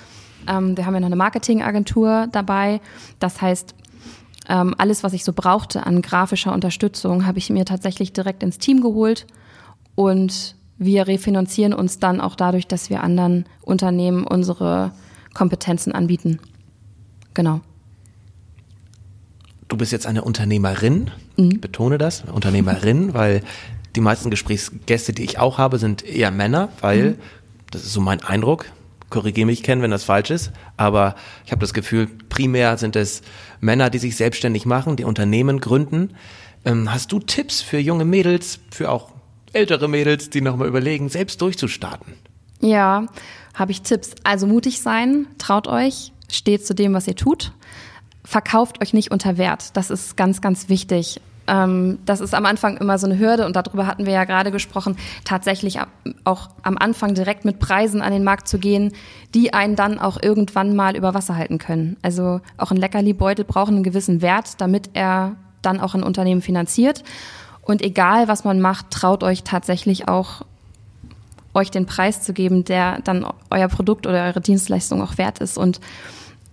[0.49, 2.81] ähm, wir haben ja noch eine Marketingagentur dabei.
[3.19, 3.75] Das heißt,
[4.49, 8.59] ähm, alles, was ich so brauchte an grafischer Unterstützung, habe ich mir tatsächlich direkt ins
[8.59, 9.27] Team geholt.
[9.95, 14.93] Und wir refinanzieren uns dann auch dadurch, dass wir anderen Unternehmen unsere
[15.35, 16.39] Kompetenzen anbieten.
[17.35, 17.61] Genau.
[19.69, 21.51] Du bist jetzt eine Unternehmerin, mhm.
[21.53, 23.43] ich betone das, Unternehmerin, weil
[23.97, 27.17] die meisten Gesprächsgäste, die ich auch habe, sind eher Männer, weil, mhm.
[27.71, 28.67] das ist so mein Eindruck,
[29.11, 31.15] korrigiere mich, Ken, wenn das falsch ist, aber
[31.45, 33.23] ich habe das Gefühl, primär sind es
[33.61, 36.15] Männer, die sich selbstständig machen, die Unternehmen gründen.
[36.65, 39.11] Ähm, hast du Tipps für junge Mädels, für auch
[39.53, 42.15] ältere Mädels, die nochmal überlegen, selbst durchzustarten?
[42.61, 43.07] Ja,
[43.55, 44.15] habe ich Tipps.
[44.25, 47.53] Also mutig sein, traut euch, steht zu dem, was ihr tut.
[48.25, 49.77] Verkauft euch nicht unter Wert.
[49.77, 51.21] Das ist ganz, ganz wichtig.
[51.47, 54.51] Ähm, das ist am Anfang immer so eine Hürde und darüber hatten wir ja gerade
[54.51, 55.79] gesprochen, tatsächlich
[56.25, 58.93] auch am Anfang direkt mit Preisen an den Markt zu gehen,
[59.35, 61.97] die einen dann auch irgendwann mal über Wasser halten können.
[62.03, 67.03] Also auch ein Leckerli-Beutel braucht einen gewissen Wert, damit er dann auch ein Unternehmen finanziert.
[67.63, 70.43] Und egal, was man macht, traut euch tatsächlich auch
[71.55, 75.57] euch den Preis zu geben, der dann euer Produkt oder eure Dienstleistung auch wert ist
[75.57, 75.81] und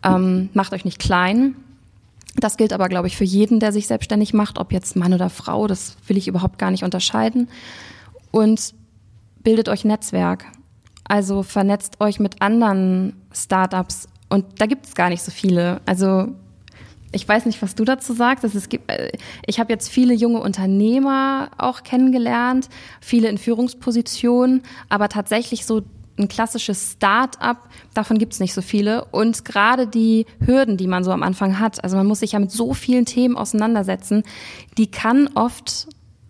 [0.02, 1.56] ähm, macht euch nicht klein,
[2.36, 5.30] das gilt aber, glaube ich, für jeden, der sich selbstständig macht, ob jetzt Mann oder
[5.30, 7.48] Frau, das will ich überhaupt gar nicht unterscheiden.
[8.32, 8.74] Und
[9.43, 10.46] bildet euch Netzwerk.
[11.04, 14.08] Also vernetzt euch mit anderen Startups.
[14.30, 15.82] Und da gibt es gar nicht so viele.
[15.86, 16.30] Also
[17.12, 18.43] ich weiß nicht, was du dazu sagst.
[18.43, 19.12] Es gibt, äh,
[19.46, 22.69] ich habe jetzt viele junge Unternehmer auch kennengelernt,
[23.00, 25.84] viele in Führungspositionen, aber tatsächlich so
[26.17, 29.06] ein klassisches Start-up, davon gibt es nicht so viele.
[29.06, 32.39] Und gerade die Hürden, die man so am Anfang hat, also man muss sich ja
[32.39, 34.23] mit so vielen Themen auseinandersetzen,
[34.78, 35.88] die kann oft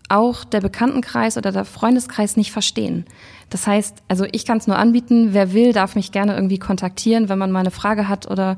[0.08, 3.04] auch der Bekanntenkreis oder der Freundeskreis nicht verstehen.
[3.50, 7.28] Das heißt, also ich kann es nur anbieten, wer will, darf mich gerne irgendwie kontaktieren,
[7.28, 8.56] wenn man mal eine Frage hat oder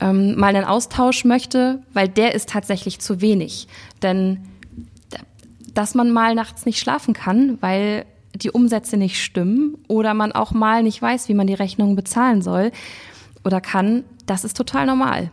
[0.00, 3.68] ähm, mal einen Austausch möchte, weil der ist tatsächlich zu wenig.
[4.02, 4.40] Denn
[5.76, 8.06] dass man mal nachts nicht schlafen kann, weil
[8.36, 12.42] die Umsätze nicht stimmen oder man auch mal nicht weiß, wie man die Rechnungen bezahlen
[12.42, 12.72] soll
[13.44, 15.30] oder kann, das ist total normal.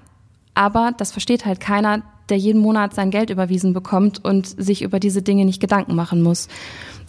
[0.56, 5.00] Aber das versteht halt keiner, der jeden Monat sein Geld überwiesen bekommt und sich über
[5.00, 6.48] diese Dinge nicht Gedanken machen muss.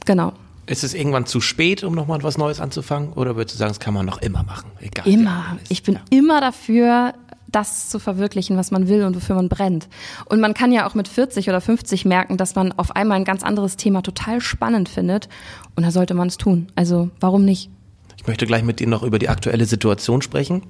[0.07, 0.33] Genau.
[0.67, 3.13] Ist es irgendwann zu spät, um nochmal was Neues anzufangen?
[3.13, 4.71] Oder würdest du sagen, das kann man noch immer machen?
[4.81, 5.07] Egal.
[5.07, 5.59] Immer.
[5.69, 6.01] Ich bin ja.
[6.09, 7.13] immer dafür,
[7.55, 9.89] das zu verwirklichen, was man will und wofür man brennt.
[10.27, 13.25] Und man kann ja auch mit 40 oder 50 merken, dass man auf einmal ein
[13.25, 15.29] ganz anderes Thema total spannend findet.
[15.77, 16.69] Und da sollte man es tun.
[16.75, 17.71] Also warum nicht?
[18.17, 20.63] Ich möchte gleich mit dir noch über die aktuelle Situation sprechen.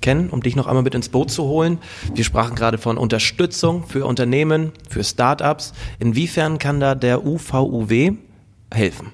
[0.00, 1.78] Ken, um dich noch einmal mit ins Boot zu holen.
[2.14, 5.72] Wir sprachen gerade von Unterstützung für Unternehmen, für Startups.
[5.98, 8.16] Inwiefern kann da der UVUW
[8.72, 9.12] helfen?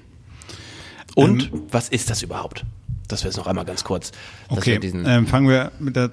[1.15, 2.65] Und ähm, was ist das überhaupt?
[3.07, 4.11] Das wäre jetzt noch einmal ganz kurz.
[4.47, 6.11] Okay, ähm, fangen wir mit der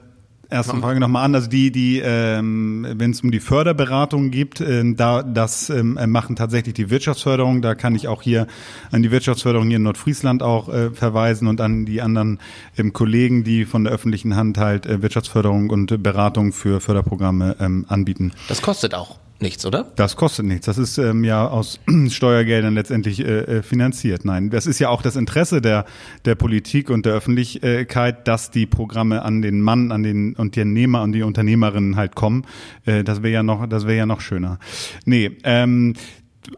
[0.49, 1.35] ersten Frage nochmal an.
[1.35, 6.37] Also die, die, ähm, wenn es um die Förderberatung geht, äh, da das ähm, machen
[6.37, 7.63] tatsächlich die Wirtschaftsförderung.
[7.63, 8.47] Da kann ich auch hier
[8.91, 12.39] an die Wirtschaftsförderung hier in Nordfriesland auch äh, verweisen und an die anderen
[12.77, 17.85] ähm, Kollegen, die von der öffentlichen Hand halt äh, Wirtschaftsförderung und Beratung für Förderprogramme ähm,
[17.89, 18.33] anbieten.
[18.49, 19.93] Das kostet auch nichts, oder?
[19.97, 20.67] Das kostet nichts.
[20.67, 24.25] Das ist ähm, ja aus Steuergeldern letztendlich äh, äh, finanziert.
[24.25, 25.85] Nein, das ist ja auch das Interesse der
[26.25, 31.13] der Politik und der Öffentlichkeit, dass die Programme an den Mann, an den Unternehmer und
[31.13, 32.45] die Unternehmerinnen halt kommen.
[32.85, 34.59] Äh, das wäre ja noch, das wäre ja noch schöner.
[35.05, 35.95] Nee, ähm,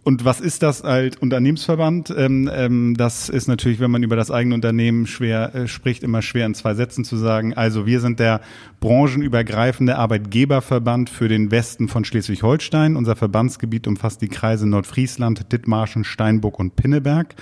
[0.04, 2.14] und was ist das als Unternehmensverband?
[2.16, 6.22] Ähm, ähm, das ist natürlich, wenn man über das eigene Unternehmen schwer äh, spricht, immer
[6.22, 7.54] schwer in zwei Sätzen zu sagen.
[7.54, 8.40] Also wir sind der
[8.80, 12.96] branchenübergreifende Arbeitgeberverband für den Westen von Schleswig-Holstein.
[12.96, 17.34] Unser Verbandsgebiet umfasst die Kreise Nordfriesland, Dithmarschen, Steinburg und Pinneberg.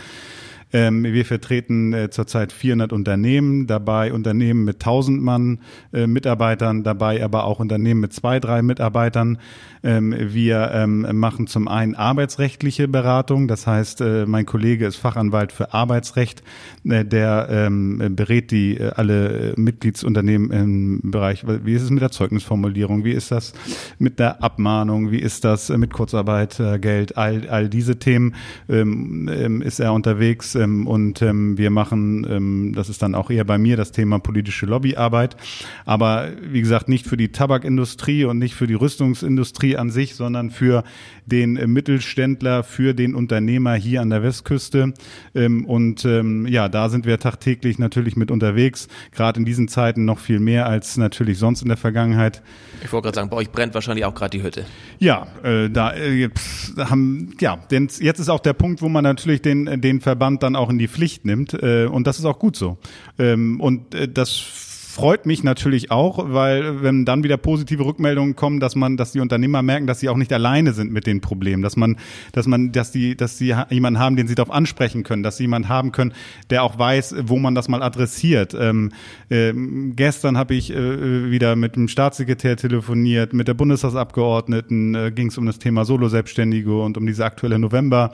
[0.72, 5.61] Ähm, wir vertreten äh, zurzeit 400 Unternehmen, dabei Unternehmen mit 1000 Mann
[5.92, 9.38] äh, Mitarbeitern, dabei aber auch Unternehmen mit zwei, drei Mitarbeitern.
[9.83, 15.52] Ähm, wir ähm, machen zum einen arbeitsrechtliche Beratung, das heißt, äh, mein Kollege ist Fachanwalt
[15.52, 16.42] für Arbeitsrecht,
[16.85, 22.11] äh, der ähm, berät die äh, alle Mitgliedsunternehmen im Bereich, wie ist es mit der
[22.11, 23.52] Zeugnisformulierung, wie ist das
[23.98, 28.35] mit der Abmahnung, wie ist das mit Kurzarbeitgeld, all, all diese Themen
[28.68, 33.31] ähm, ähm, ist er unterwegs ähm, und ähm, wir machen, ähm, das ist dann auch
[33.31, 35.37] eher bei mir das Thema politische Lobbyarbeit,
[35.85, 40.14] aber wie gesagt nicht für die Tabakindustrie und nicht für die Rüstungsindustrie Industrie an sich,
[40.14, 40.85] sondern für
[41.27, 44.94] den äh, Mittelständler, für den Unternehmer hier an der Westküste.
[45.35, 50.05] Ähm, und ähm, ja, da sind wir tagtäglich natürlich mit unterwegs, gerade in diesen Zeiten
[50.05, 52.42] noch viel mehr als natürlich sonst in der Vergangenheit.
[52.83, 54.64] Ich wollte gerade sagen, bei euch brennt wahrscheinlich auch gerade die Hütte.
[54.99, 56.29] Ja, äh, da äh,
[56.77, 60.48] haben ja, denn jetzt ist auch der Punkt, wo man natürlich den den Verband dann
[60.57, 62.79] auch in die Pflicht nimmt äh, und das ist auch gut so.
[63.19, 64.67] Ähm, und äh, das
[64.99, 69.21] freut mich natürlich auch, weil wenn dann wieder positive Rückmeldungen kommen, dass man, dass die
[69.21, 71.99] Unternehmer merken, dass sie auch nicht alleine sind mit den Problemen, dass man,
[72.33, 75.45] dass man, dass die, dass sie jemanden haben, den sie darauf ansprechen können, dass sie
[75.45, 76.13] jemanden haben können,
[76.51, 78.57] der auch weiß, wo man das mal adressiert.
[78.59, 78.91] Ähm,
[79.31, 85.29] ähm, gestern habe ich äh, wieder mit dem Staatssekretär telefoniert, mit der Bundestagsabgeordneten äh, ging
[85.29, 88.11] es um das Thema Solo-Selbstständige und um diese aktuelle November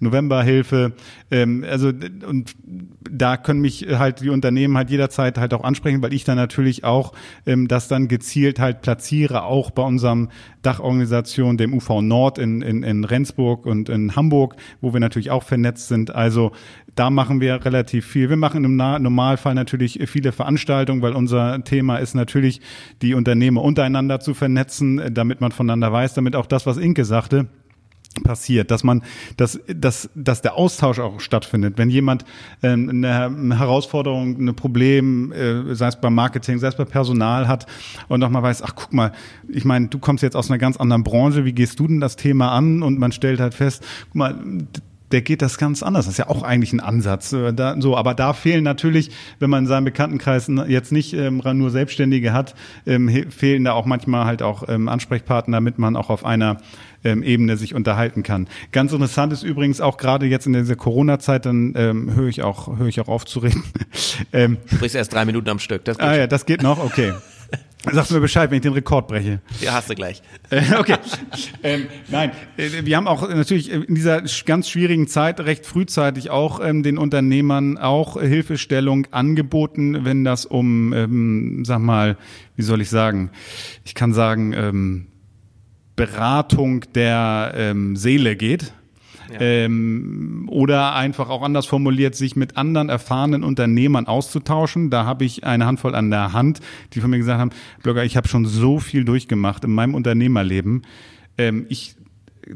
[0.00, 0.92] Novemberhilfe.
[1.30, 2.54] Ähm, also und
[3.10, 6.84] da können mich halt die Unternehmen halt jederzeit halt auch ansprechen, weil ich dann natürlich
[6.84, 7.12] auch
[7.46, 10.28] ähm, das dann gezielt halt platziere, auch bei unserem
[10.62, 15.42] Dachorganisation, dem UV Nord in, in, in Rendsburg und in Hamburg, wo wir natürlich auch
[15.42, 16.14] vernetzt sind.
[16.14, 16.52] Also
[16.94, 18.28] da machen wir relativ viel.
[18.28, 22.60] Wir machen im Normalfall natürlich viele Veranstaltungen, weil unser Thema ist natürlich,
[23.00, 27.46] die Unternehmer untereinander zu vernetzen, damit man voneinander weiß, damit auch das, was Inke sagte,
[28.24, 29.02] passiert, dass man,
[29.36, 31.74] dass, dass, dass der Austausch auch stattfindet.
[31.78, 32.24] Wenn jemand
[32.62, 37.66] ähm, eine Herausforderung, ein Problem, äh, sei es beim Marketing, sei es bei Personal hat
[38.08, 39.12] und nochmal weiß, ach guck mal,
[39.48, 42.16] ich meine, du kommst jetzt aus einer ganz anderen Branche, wie gehst du denn das
[42.16, 42.82] Thema an?
[42.82, 44.38] Und man stellt halt fest, guck mal,
[45.12, 46.06] der geht das ganz anders.
[46.06, 47.32] Das ist ja auch eigentlich ein Ansatz.
[47.32, 51.42] Äh, da, so, aber da fehlen natürlich, wenn man in seinem Bekanntenkreis jetzt nicht ähm,
[51.54, 52.54] nur Selbstständige hat,
[52.86, 56.58] ähm, fehlen da auch manchmal halt auch ähm, Ansprechpartner, damit man auch auf einer
[57.04, 58.48] ähm, Ebene sich unterhalten kann.
[58.72, 62.78] Ganz interessant ist übrigens auch gerade jetzt in dieser Corona-Zeit, dann ähm, höre ich auch
[62.78, 63.64] höre ich auch auf zu reden.
[64.32, 65.84] ähm, du sprichst erst drei Minuten am Stück.
[65.84, 66.82] Das geht ah ja, das geht noch.
[66.82, 67.12] Okay.
[67.92, 69.40] Sagst du mir Bescheid, wenn ich den Rekord breche.
[69.60, 70.22] Ja, hast du gleich.
[70.50, 70.96] Äh, okay.
[71.62, 76.58] ähm, nein, äh, wir haben auch natürlich in dieser ganz schwierigen Zeit recht frühzeitig auch
[76.60, 82.16] ähm, den Unternehmern auch Hilfestellung angeboten, wenn das um, ähm, sag mal,
[82.56, 83.30] wie soll ich sagen,
[83.84, 85.06] ich kann sagen, ähm,
[85.94, 88.72] Beratung der ähm, Seele geht.
[89.32, 89.40] Ja.
[89.40, 94.90] Ähm, oder einfach auch anders formuliert, sich mit anderen erfahrenen Unternehmern auszutauschen.
[94.90, 96.60] Da habe ich eine Handvoll an der Hand,
[96.92, 97.50] die von mir gesagt haben,
[97.82, 100.82] Blogger, ich habe schon so viel durchgemacht in meinem Unternehmerleben.
[101.38, 101.96] Ähm, ich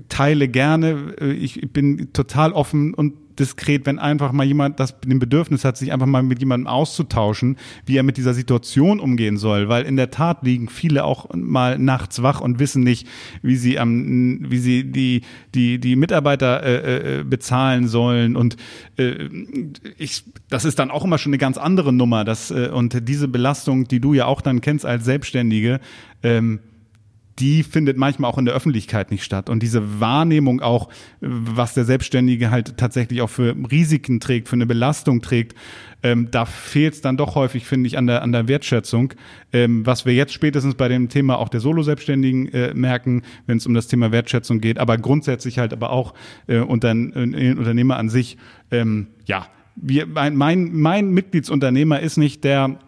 [0.09, 5.18] teile gerne, äh, ich bin total offen und diskret, wenn einfach mal jemand das den
[5.18, 9.68] Bedürfnis hat, sich einfach mal mit jemandem auszutauschen, wie er mit dieser Situation umgehen soll,
[9.68, 13.07] weil in der Tat liegen viele auch mal nachts wach und wissen nicht,
[13.42, 15.23] wie sie am, wie sie die
[15.55, 18.57] die die Mitarbeiter äh, äh, bezahlen sollen und
[18.97, 19.29] äh,
[19.99, 23.29] ich, das ist dann auch immer schon eine ganz andere Nummer, das äh, und diese
[23.29, 25.81] Belastung, die du ja auch dann kennst als Selbstständige.
[26.23, 26.61] Ähm,
[27.38, 29.51] die findet manchmal auch in der Öffentlichkeit nicht statt.
[29.51, 30.88] Und diese Wahrnehmung auch,
[31.20, 35.57] was der Selbstständige halt tatsächlich auch für Risiken trägt, für eine Belastung trägt,
[36.03, 39.14] ähm, da fehlt es dann doch häufig, finde ich, an der, an der Wertschätzung.
[39.53, 43.66] Ähm, was wir jetzt spätestens bei dem Thema auch der Solo-Selbstständigen äh, merken, wenn es
[43.66, 46.14] um das Thema Wertschätzung geht, aber grundsätzlich halt aber auch
[46.47, 48.37] äh, unter, äh, Unternehmer an sich,
[48.70, 52.79] ähm, ja, wir, mein, mein, mein Mitgliedsunternehmer ist nicht der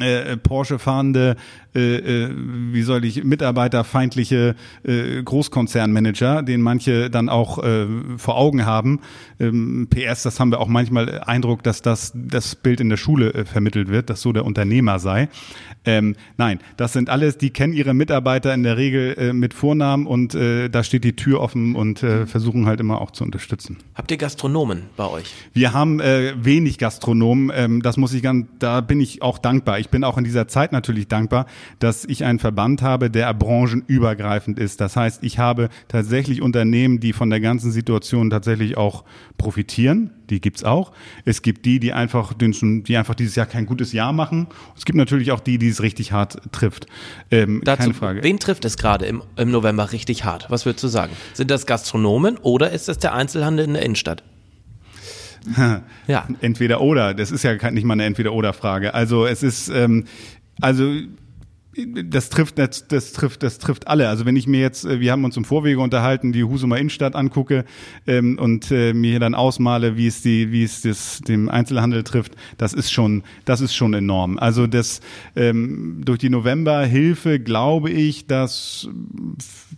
[0.00, 1.36] äh, Porsche fahrende
[1.74, 2.30] äh, äh,
[2.72, 4.54] wie soll ich, mitarbeiterfeindliche
[4.84, 9.00] äh, Großkonzernmanager, den manche dann auch äh, vor Augen haben.
[9.40, 13.32] Ähm, PS, das haben wir auch manchmal Eindruck, dass das das Bild in der Schule
[13.34, 15.28] äh, vermittelt wird, dass so der Unternehmer sei.
[15.84, 20.06] Ähm, nein, das sind alles, die kennen ihre Mitarbeiter in der Regel äh, mit Vornamen
[20.06, 23.78] und äh, da steht die Tür offen und äh, versuchen halt immer auch zu unterstützen.
[23.94, 25.34] Habt ihr Gastronomen bei euch?
[25.52, 29.80] Wir haben äh, wenig Gastronomen, ähm, das muss ich ganz, da bin ich auch dankbar.
[29.80, 31.46] Ich bin auch in dieser Zeit natürlich dankbar,
[31.78, 34.80] dass ich einen Verband habe, der branchenübergreifend ist.
[34.80, 39.04] Das heißt, ich habe tatsächlich Unternehmen, die von der ganzen Situation tatsächlich auch
[39.38, 40.10] profitieren.
[40.30, 40.92] Die gibt's auch.
[41.24, 44.46] Es gibt die, die einfach, die einfach dieses Jahr kein gutes Jahr machen.
[44.76, 46.86] Es gibt natürlich auch die, die es richtig hart trifft.
[47.30, 48.22] Ähm, Dazu, keine Frage.
[48.22, 50.46] Wen trifft es gerade im, im November richtig hart?
[50.48, 51.12] Was würdest du sagen?
[51.34, 54.22] Sind das Gastronomen oder ist das der Einzelhandel in der Innenstadt?
[56.06, 56.26] ja.
[56.40, 57.14] Entweder oder.
[57.14, 58.94] Das ist ja nicht mal eine Entweder-oder-Frage.
[58.94, 60.04] Also es ist, ähm,
[60.60, 60.92] also
[61.74, 64.08] das trifft, das, trifft, das trifft alle.
[64.08, 67.14] Also wenn ich mir jetzt, äh, wir haben uns im Vorwege unterhalten, die Husumer Innenstadt
[67.14, 67.64] angucke
[68.06, 72.36] ähm, und äh, mir dann ausmale, wie es die, wie es das dem Einzelhandel trifft,
[72.58, 74.38] das ist schon, das ist schon enorm.
[74.38, 75.00] Also das
[75.34, 78.88] ähm, durch die Novemberhilfe glaube ich, dass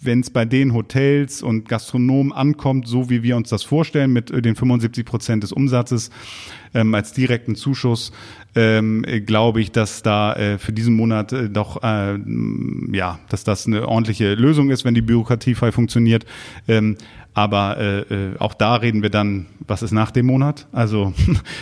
[0.01, 4.33] wenn es bei den Hotels und Gastronomen ankommt, so wie wir uns das vorstellen, mit
[4.33, 6.11] äh, den 75 Prozent des Umsatzes
[6.75, 8.13] ähm, als direkten Zuschuss,
[8.55, 12.19] ähm, glaube ich, dass da äh, für diesen Monat äh, doch äh,
[12.93, 16.27] ja, dass das eine ordentliche Lösung ist, wenn die Bürokratie frei funktioniert.
[16.69, 16.97] Ähm,
[17.33, 20.69] aber äh, äh, auch da reden wir dann, was ist nach dem Monat?
[20.73, 21.13] Also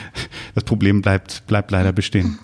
[0.54, 2.38] das Problem bleibt, bleibt leider bestehen.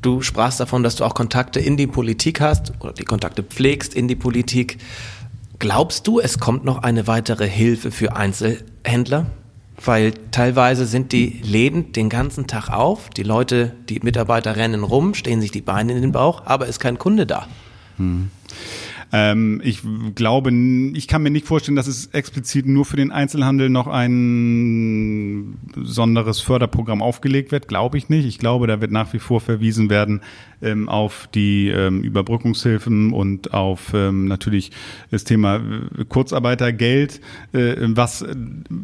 [0.00, 3.94] Du sprachst davon, dass du auch Kontakte in die Politik hast oder die Kontakte pflegst
[3.94, 4.78] in die Politik.
[5.58, 9.26] Glaubst du, es kommt noch eine weitere Hilfe für Einzelhändler?
[9.84, 15.14] Weil teilweise sind die Läden den ganzen Tag auf, die Leute, die Mitarbeiter rennen rum,
[15.14, 17.46] stehen sich die Beine in den Bauch, aber ist kein Kunde da.
[17.96, 18.30] Hm.
[19.12, 19.80] Ähm, ich
[20.14, 20.52] glaube,
[20.94, 26.40] ich kann mir nicht vorstellen, dass es explizit nur für den Einzelhandel noch ein besonderes
[26.40, 27.66] Förderprogramm aufgelegt wird.
[27.66, 28.24] Glaube ich nicht.
[28.24, 30.20] Ich glaube, da wird nach wie vor verwiesen werden
[30.62, 34.72] ähm, auf die ähm, Überbrückungshilfen und auf ähm, natürlich
[35.10, 37.20] das Thema äh, Kurzarbeitergeld,
[37.52, 38.34] äh, was äh,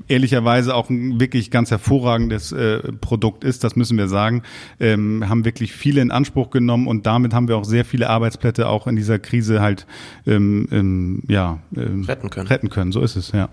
[0.09, 3.65] ehrlicherweise auch ein wirklich ganz hervorragendes äh, Produkt ist.
[3.65, 4.43] Das müssen wir sagen.
[4.81, 8.69] Ähm, haben wirklich viele in Anspruch genommen und damit haben wir auch sehr viele Arbeitsplätze
[8.69, 9.87] auch in dieser Krise halt
[10.27, 12.49] ähm, ähm, ja, ähm, retten können.
[12.49, 13.49] Retten können, so ist es, ja.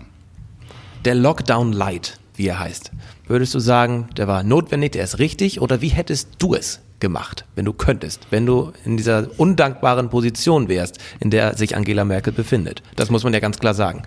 [1.04, 2.90] Der Lockdown Light, wie er heißt,
[3.26, 7.44] würdest du sagen, der war notwendig, der ist richtig oder wie hättest du es gemacht,
[7.54, 12.32] wenn du könntest, wenn du in dieser undankbaren Position wärst, in der sich Angela Merkel
[12.32, 12.82] befindet?
[12.96, 14.04] Das muss man ja ganz klar sagen.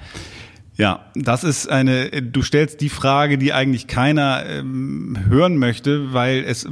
[0.77, 6.43] Ja, das ist eine, du stellst die Frage, die eigentlich keiner ähm, hören möchte, weil
[6.43, 6.67] es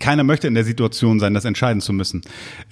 [0.00, 2.22] keiner möchte in der Situation sein, das entscheiden zu müssen.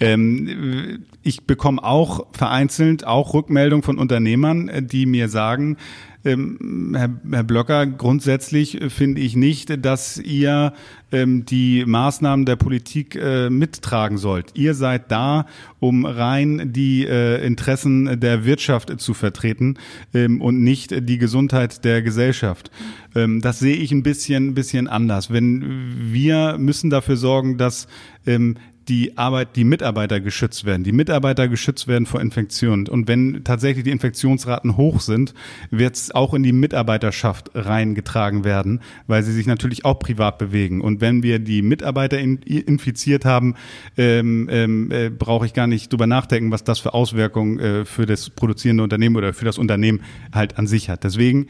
[0.01, 5.77] Ähm, ich bekomme auch vereinzelt auch Rückmeldungen von Unternehmern, äh, die mir sagen,
[6.25, 10.73] ähm, Herr, Herr Blöcker, grundsätzlich finde ich nicht, dass ihr
[11.11, 14.51] ähm, die Maßnahmen der Politik äh, mittragen sollt.
[14.55, 15.45] Ihr seid da,
[15.79, 19.77] um rein die äh, Interessen der Wirtschaft zu vertreten
[20.13, 22.71] ähm, und nicht die Gesundheit der Gesellschaft.
[23.15, 25.31] Ähm, das sehe ich ein bisschen, bisschen anders.
[25.31, 27.87] Wenn wir müssen dafür sorgen, dass
[28.25, 30.83] ähm, die Arbeit, die Mitarbeiter geschützt werden.
[30.83, 32.87] Die Mitarbeiter geschützt werden vor Infektionen.
[32.87, 35.33] Und wenn tatsächlich die Infektionsraten hoch sind,
[35.71, 40.81] wird es auch in die Mitarbeiterschaft reingetragen werden, weil sie sich natürlich auch privat bewegen.
[40.81, 43.55] Und wenn wir die Mitarbeiter in, infiziert haben,
[43.97, 48.05] ähm, ähm, äh, brauche ich gar nicht drüber nachdenken, was das für Auswirkungen äh, für
[48.05, 51.03] das produzierende Unternehmen oder für das Unternehmen halt an sich hat.
[51.03, 51.47] Deswegen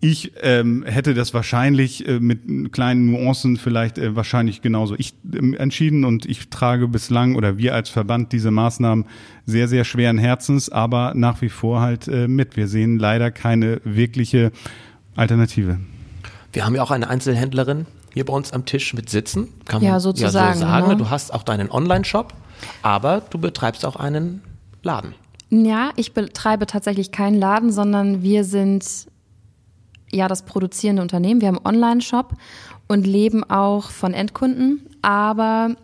[0.00, 5.56] ich ähm, hätte das wahrscheinlich äh, mit kleinen Nuancen vielleicht äh, wahrscheinlich genauso ich äh,
[5.56, 9.06] entschieden und ich trage bislang oder wir als Verband diese Maßnahmen
[9.44, 12.56] sehr, sehr schweren Herzens, aber nach wie vor halt äh, mit.
[12.56, 14.52] Wir sehen leider keine wirkliche
[15.16, 15.78] Alternative.
[16.52, 19.48] Wir haben ja auch eine Einzelhändlerin hier bei uns am Tisch mit sitzen.
[19.64, 20.88] Kann Ja, man sozusagen, so sagen.
[20.88, 20.96] ne?
[20.96, 22.32] Du hast auch deinen Online-Shop,
[22.82, 24.42] aber du betreibst auch einen
[24.82, 25.14] Laden.
[25.50, 28.84] Ja, ich betreibe tatsächlich keinen Laden, sondern wir sind
[30.10, 31.40] ja das produzierende Unternehmen.
[31.40, 32.34] Wir haben einen Online-Shop
[32.86, 35.76] und leben auch von Endkunden, aber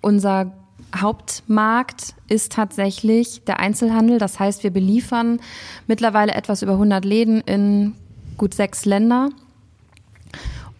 [0.00, 0.52] unser
[0.96, 4.18] Hauptmarkt ist tatsächlich der Einzelhandel.
[4.18, 5.40] Das heißt, wir beliefern
[5.86, 7.94] mittlerweile etwas über 100 Läden in
[8.36, 9.30] gut sechs Länder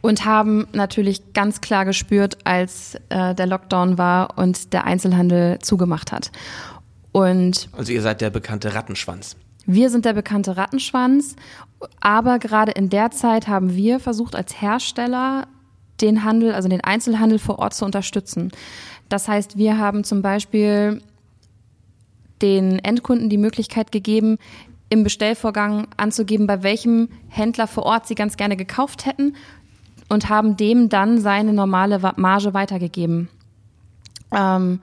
[0.01, 6.13] und haben natürlich ganz klar gespürt, als äh, der Lockdown war und der Einzelhandel zugemacht
[6.13, 6.31] hat.
[7.13, 9.37] Und Also ihr seid der bekannte Rattenschwanz.
[9.69, 11.37] Wir sind der bekannte Rattenschwanz,
[12.01, 15.47] aber gerade in der Zeit haben wir versucht, als Hersteller
[16.01, 18.51] den Handel, also den Einzelhandel vor Ort zu unterstützen.
[19.11, 21.03] Das heißt, wir haben zum Beispiel
[22.41, 24.39] den Endkunden die Möglichkeit gegeben,
[24.89, 29.37] im Bestellvorgang anzugeben, bei welchem Händler vor Ort sie ganz gerne gekauft hätten
[30.09, 33.29] und haben dem dann seine normale Marge weitergegeben.
[34.33, 34.81] Ähm,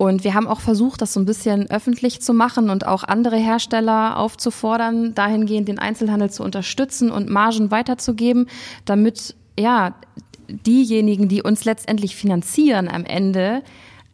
[0.00, 3.36] und wir haben auch versucht, das so ein bisschen öffentlich zu machen und auch andere
[3.36, 8.46] Hersteller aufzufordern, dahingehend den Einzelhandel zu unterstützen und Margen weiterzugeben,
[8.86, 9.94] damit ja
[10.48, 13.62] diejenigen, die uns letztendlich finanzieren am Ende,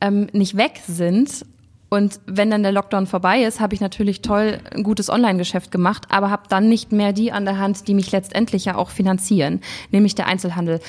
[0.01, 1.47] ähm, nicht weg sind.
[1.89, 6.07] Und wenn dann der Lockdown vorbei ist, habe ich natürlich toll ein gutes Online-Geschäft gemacht,
[6.09, 9.61] aber habe dann nicht mehr die an der Hand, die mich letztendlich ja auch finanzieren,
[9.93, 10.81] nämlich der Einzelhandel.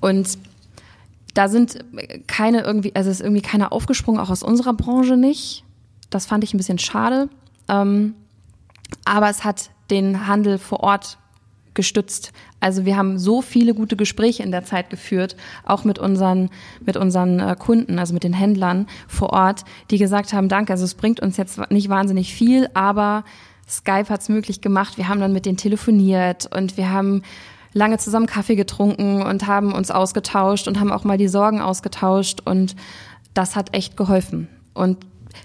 [0.00, 0.38] Und
[1.34, 1.84] da sind
[2.26, 5.64] keine irgendwie, also ist irgendwie keiner aufgesprungen, auch aus unserer Branche nicht.
[6.10, 7.28] Das fand ich ein bisschen schade.
[7.68, 8.14] Ähm,
[9.04, 11.18] aber es hat den Handel vor Ort
[11.74, 12.32] gestützt.
[12.58, 16.50] Also wir haben so viele gute Gespräche in der Zeit geführt, auch mit unseren,
[16.84, 20.84] mit unseren äh, Kunden, also mit den Händlern vor Ort, die gesagt haben, danke, also
[20.84, 23.24] es bringt uns jetzt nicht wahnsinnig viel, aber
[23.68, 24.98] Skype hat es möglich gemacht.
[24.98, 27.22] Wir haben dann mit denen telefoniert und wir haben
[27.72, 32.40] lange zusammen Kaffee getrunken und haben uns ausgetauscht und haben auch mal die Sorgen ausgetauscht
[32.44, 32.76] und
[33.34, 34.48] das hat echt geholfen.
[34.74, 34.98] Und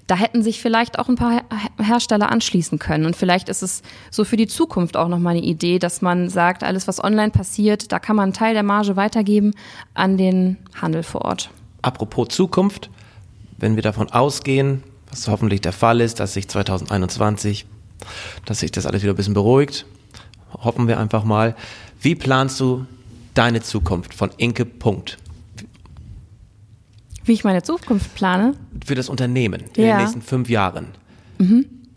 [0.08, 1.44] da hätten sich vielleicht auch ein paar Her-
[1.80, 3.06] Hersteller anschließen können.
[3.06, 6.64] Und vielleicht ist es so für die Zukunft auch nochmal eine Idee, dass man sagt,
[6.64, 9.54] alles, was online passiert, da kann man einen Teil der Marge weitergeben
[9.94, 11.50] an den Handel vor Ort.
[11.82, 12.90] Apropos Zukunft,
[13.58, 17.66] wenn wir davon ausgehen, was hoffentlich der Fall ist, dass sich 2021,
[18.46, 19.86] dass sich das alles wieder ein bisschen beruhigt,
[20.52, 21.56] hoffen wir einfach mal.
[22.02, 22.86] Wie planst du
[23.34, 25.18] deine Zukunft von Inke Punkt
[27.24, 28.54] Wie ich meine Zukunft plane,
[28.86, 29.96] für das Unternehmen in Ja.
[29.96, 30.88] den nächsten fünf Jahren?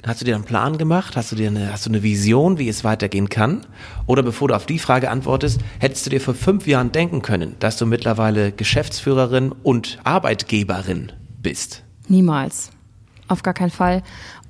[0.06, 1.16] Hast du dir einen Plan gemacht?
[1.16, 3.66] Hast du dir eine, hast du eine Vision, wie es weitergehen kann?
[4.06, 7.56] Oder bevor du auf die Frage antwortest, hättest du dir vor fünf Jahren denken können,
[7.58, 11.82] dass du mittlerweile Geschäftsführerin und Arbeitgeberin bist?
[12.10, 12.70] niemals.
[13.26, 14.02] Auf gar keinen Fall.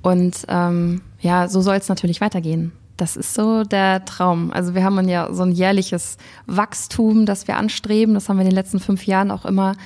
[0.03, 2.71] Und ähm, ja, so soll es natürlich weitergehen.
[2.99, 4.53] Das ist so der Traum.
[4.53, 8.13] Also wir haben ja so ein jährliches Wachstum, das wir anstreben.
[8.13, 9.77] Das haben wir in den letzten fünf Jahren auch immer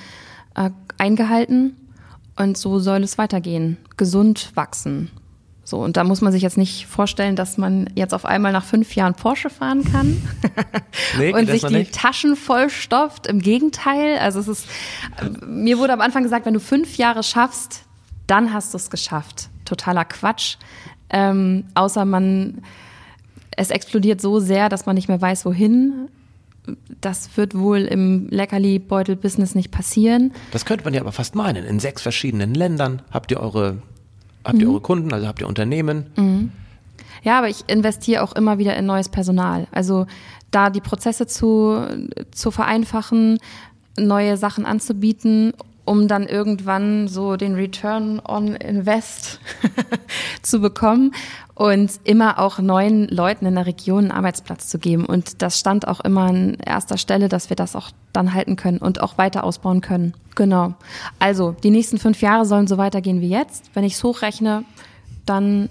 [0.55, 1.77] äh, eingehalten.
[2.35, 3.77] Und so soll es weitergehen.
[3.97, 5.11] Gesund wachsen.
[5.63, 8.65] So, und da muss man sich jetzt nicht vorstellen, dass man jetzt auf einmal nach
[8.65, 10.21] fünf Jahren Porsche fahren kann
[11.17, 11.95] Nee, und sich die nicht?
[11.95, 13.27] Taschen vollstopft.
[13.27, 14.67] Im Gegenteil, also es ist,
[15.45, 17.83] mir wurde am Anfang gesagt, wenn du fünf Jahre schaffst,
[18.27, 19.49] dann hast du es geschafft.
[19.63, 20.57] Totaler Quatsch.
[21.09, 22.63] Ähm, außer man,
[23.57, 26.07] es explodiert so sehr, dass man nicht mehr weiß, wohin.
[27.01, 30.31] Das wird wohl im Leckerli-Beutel-Business nicht passieren.
[30.51, 31.65] Das könnte man ja aber fast meinen.
[31.65, 33.79] In sechs verschiedenen Ländern habt ihr eure,
[34.45, 34.61] habt Mhm.
[34.61, 36.51] ihr eure Kunden, also habt ihr Unternehmen.
[37.23, 39.67] Ja, aber ich investiere auch immer wieder in neues Personal.
[39.71, 40.07] Also
[40.51, 41.85] da die Prozesse zu,
[42.31, 43.39] zu vereinfachen,
[43.97, 45.53] neue Sachen anzubieten,
[45.85, 49.39] um dann irgendwann so den Return on Invest
[50.41, 51.11] zu bekommen
[51.55, 55.05] und immer auch neuen Leuten in der Region einen Arbeitsplatz zu geben.
[55.05, 58.77] Und das stand auch immer an erster Stelle, dass wir das auch dann halten können
[58.77, 60.13] und auch weiter ausbauen können.
[60.35, 60.73] Genau.
[61.19, 63.69] Also die nächsten fünf Jahre sollen so weitergehen wie jetzt.
[63.73, 64.63] Wenn ich es hochrechne,
[65.25, 65.69] dann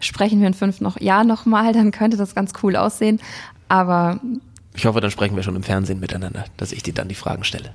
[0.00, 3.20] sprechen wir in fünf noch Jahren nochmal, dann könnte das ganz cool aussehen.
[3.68, 4.20] Aber
[4.74, 7.44] Ich hoffe, dann sprechen wir schon im Fernsehen miteinander, dass ich dir dann die Fragen
[7.44, 7.70] stelle.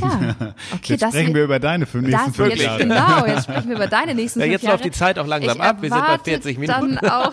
[0.00, 0.34] Ja,
[0.74, 2.78] okay, Jetzt das sprechen wir über deine fünf, nächsten fünf jetzt, Jahre.
[2.80, 4.74] Genau, jetzt sprechen wir über deine nächsten Ja, fünf jetzt Jahre.
[4.76, 5.76] läuft die Zeit auch langsam ich ab.
[5.82, 6.98] Wir sind bei erwarte 40 Minuten.
[7.00, 7.32] Dann auch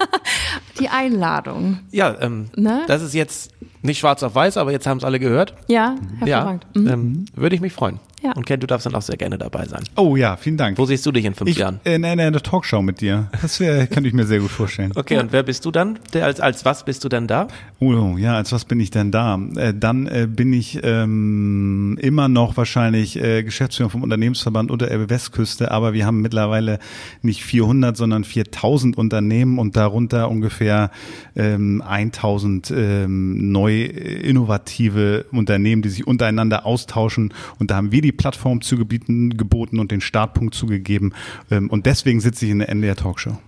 [0.80, 1.80] die Einladung.
[1.90, 2.82] Ja, ähm, Ne?
[2.86, 3.50] das ist jetzt
[3.86, 5.54] nicht schwarz auf weiß, aber jetzt haben es alle gehört.
[5.68, 6.66] Ja, Ja, hervorragend.
[6.74, 6.88] Mhm.
[6.88, 8.00] ähm, würde ich mich freuen.
[8.22, 8.32] Ja.
[8.32, 9.84] Und Ken, du darfst dann auch sehr gerne dabei sein.
[9.94, 10.78] Oh ja, vielen Dank.
[10.78, 11.80] Wo siehst du dich in fünf ich, Jahren?
[11.84, 13.28] äh, in einer Talkshow mit dir.
[13.42, 14.92] Das wär, könnte ich mir sehr gut vorstellen.
[14.96, 15.98] Okay, und wer bist du dann?
[16.14, 17.46] Der, als, als was bist du dann da?
[17.78, 19.38] Oh ja, als was bin ich denn da?
[19.56, 25.10] Äh, dann äh, bin ich ähm, immer noch wahrscheinlich äh, Geschäftsführer vom Unternehmensverband unter Elbe
[25.10, 26.78] Westküste, aber wir haben mittlerweile
[27.22, 30.90] nicht 400, sondern 4000 Unternehmen und darunter ungefähr
[31.36, 38.12] ähm, 1000 ähm, neu innovative Unternehmen, die sich untereinander austauschen und da haben wir die
[38.12, 41.12] Plattform zugebieten, geboten und den Startpunkt zugegeben
[41.50, 43.38] ähm, und deswegen sitze ich in der NDR Talkshow.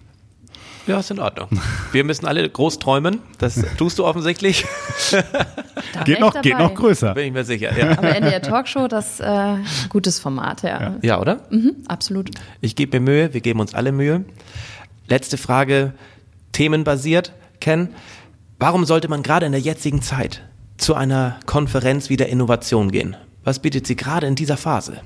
[0.88, 1.48] Ja, ist in Ordnung.
[1.92, 3.20] Wir müssen alle groß träumen.
[3.36, 4.64] Das tust du offensichtlich.
[5.92, 7.14] Da Geht noch, geht noch größer.
[7.14, 7.76] Bin ich mir sicher.
[7.76, 9.56] Ja, Aber NDR Talkshow, das äh,
[9.88, 10.80] gutes Format, ja.
[10.80, 10.94] Ja.
[11.02, 11.40] ja oder?
[11.50, 12.30] Mhm, absolut.
[12.60, 14.24] Ich gebe mir Mühe, wir geben uns alle Mühe.
[15.08, 15.92] Letzte Frage,
[16.52, 17.32] themenbasiert.
[17.60, 17.88] Ken,
[18.58, 20.42] warum sollte man gerade in der jetzigen Zeit
[20.76, 23.16] zu einer Konferenz wie der Innovation gehen?
[23.44, 25.00] Was bietet sie gerade in dieser Phase?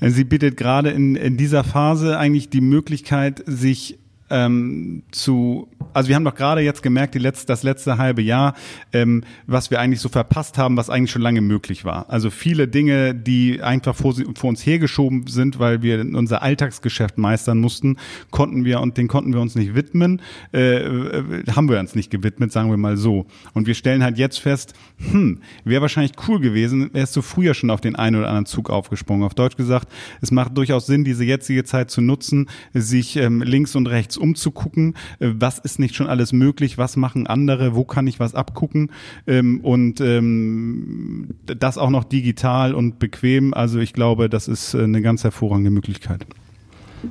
[0.00, 3.99] Sie bietet gerade in, in dieser Phase eigentlich die Möglichkeit, sich
[4.30, 8.54] ähm, zu, also wir haben doch gerade jetzt gemerkt, die letzte, das letzte halbe Jahr,
[8.92, 12.08] ähm, was wir eigentlich so verpasst haben, was eigentlich schon lange möglich war.
[12.08, 17.58] Also viele Dinge, die einfach vor, vor uns hergeschoben sind, weil wir unser Alltagsgeschäft meistern
[17.58, 17.96] mussten,
[18.30, 20.22] konnten wir und den konnten wir uns nicht widmen,
[20.54, 23.26] äh, äh, haben wir uns nicht gewidmet, sagen wir mal so.
[23.52, 24.74] Und wir stellen halt jetzt fest,
[25.10, 28.70] hm, wäre wahrscheinlich cool gewesen, wärst du früher schon auf den einen oder anderen Zug
[28.70, 29.24] aufgesprungen.
[29.24, 29.88] Auf Deutsch gesagt,
[30.20, 34.94] es macht durchaus Sinn, diese jetzige Zeit zu nutzen, sich ähm, links und rechts umzugucken,
[35.18, 38.90] äh, was ist nicht schon alles möglich, was machen andere, wo kann ich was abgucken
[39.26, 43.54] ähm, und ähm, das auch noch digital und bequem.
[43.54, 46.26] Also ich glaube, das ist äh, eine ganz hervorragende Möglichkeit.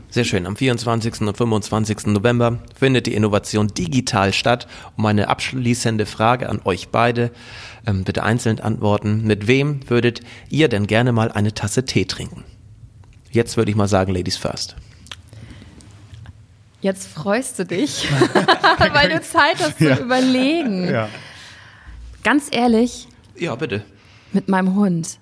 [0.10, 0.46] Sehr schön.
[0.46, 1.22] Am 24.
[1.22, 2.08] und 25.
[2.08, 4.68] November findet die Innovation digital statt.
[4.96, 7.32] Und meine abschließende Frage an euch beide,
[7.88, 9.24] ähm, bitte einzeln antworten.
[9.26, 12.44] Mit wem würdet ihr denn gerne mal eine Tasse Tee trinken?
[13.32, 14.76] Jetzt würde ich mal sagen, Ladies first.
[16.82, 18.08] Jetzt freust du dich,
[18.94, 19.98] weil du Zeit hast zu Ja.
[20.00, 20.90] überlegen.
[20.90, 21.10] Ja.
[22.24, 23.08] Ganz ehrlich,
[23.38, 23.84] Ja, bitte.
[24.32, 25.18] mit meinem Hund.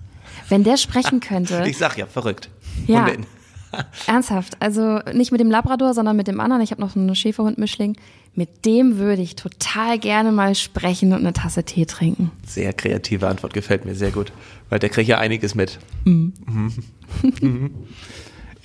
[0.50, 1.64] Wenn der sprechen könnte.
[1.68, 2.50] Ich sag ja, verrückt.
[2.86, 3.06] Ja.
[3.06, 3.26] Hundin.
[4.08, 6.62] Ernsthaft, also nicht mit dem Labrador, sondern mit dem anderen.
[6.62, 7.98] Ich habe noch einen Schäferhund-Mischling.
[8.34, 12.32] Mit dem würde ich total gerne mal sprechen und eine Tasse Tee trinken.
[12.46, 14.32] Sehr kreative Antwort, gefällt mir sehr gut.
[14.70, 15.80] Weil der kriegt ja einiges mit.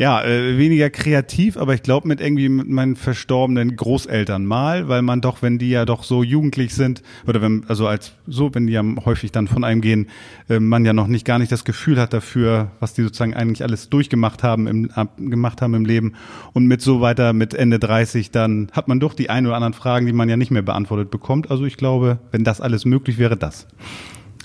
[0.02, 5.00] Ja, äh, weniger kreativ, aber ich glaube mit irgendwie mit meinen verstorbenen Großeltern mal, weil
[5.00, 8.66] man doch, wenn die ja doch so jugendlich sind, oder wenn, also als so, wenn
[8.66, 10.08] die ja häufig dann von einem gehen,
[10.48, 13.62] äh, man ja noch nicht gar nicht das Gefühl hat dafür, was die sozusagen eigentlich
[13.62, 16.14] alles durchgemacht haben im, ab, gemacht haben im Leben.
[16.52, 19.72] Und mit so weiter, mit Ende 30, dann hat man doch die ein oder anderen
[19.72, 21.48] Fragen, die man ja nicht mehr beantwortet bekommt.
[21.48, 23.68] Also ich glaube, wenn das alles möglich wäre, das.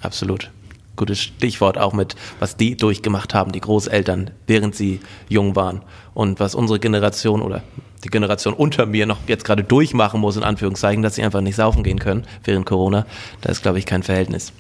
[0.04, 0.52] Absolut.
[0.98, 5.84] Gutes Stichwort auch mit, was die durchgemacht haben, die Großeltern, während sie jung waren.
[6.14, 7.64] Und was unsere Generation oder
[8.04, 11.56] die Generation unter mir noch jetzt gerade durchmachen muss, in Anführungszeichen, dass sie einfach nicht
[11.56, 13.06] saufen gehen können während Corona.
[13.42, 14.52] Da ist, glaube ich, kein Verhältnis.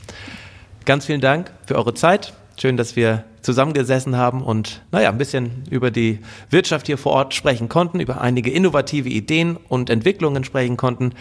[0.85, 2.33] Ganz vielen Dank für eure Zeit.
[2.59, 6.19] Schön, dass wir zusammengesessen haben und naja, ein bisschen über die
[6.49, 11.13] Wirtschaft hier vor Ort sprechen konnten, über einige innovative Ideen und Entwicklungen sprechen konnten.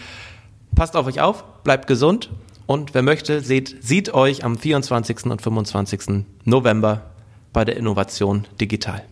[0.75, 2.29] Passt auf euch auf, bleibt gesund
[2.67, 5.25] und wer möchte, seht, sieht euch am 24.
[5.25, 6.25] und 25.
[6.43, 7.11] November
[7.53, 9.03] bei der Innovation digital.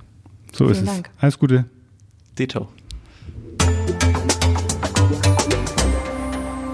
[0.52, 0.94] So ist Vielen es.
[0.94, 1.10] Dank.
[1.20, 1.66] Alles Gute.
[2.38, 2.68] Dito.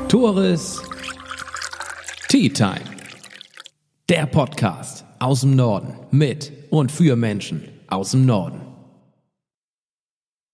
[0.10, 0.82] Tores
[2.28, 2.82] Tea Time.
[4.10, 8.71] Der Podcast aus dem Norden mit und für Menschen aus dem Norden.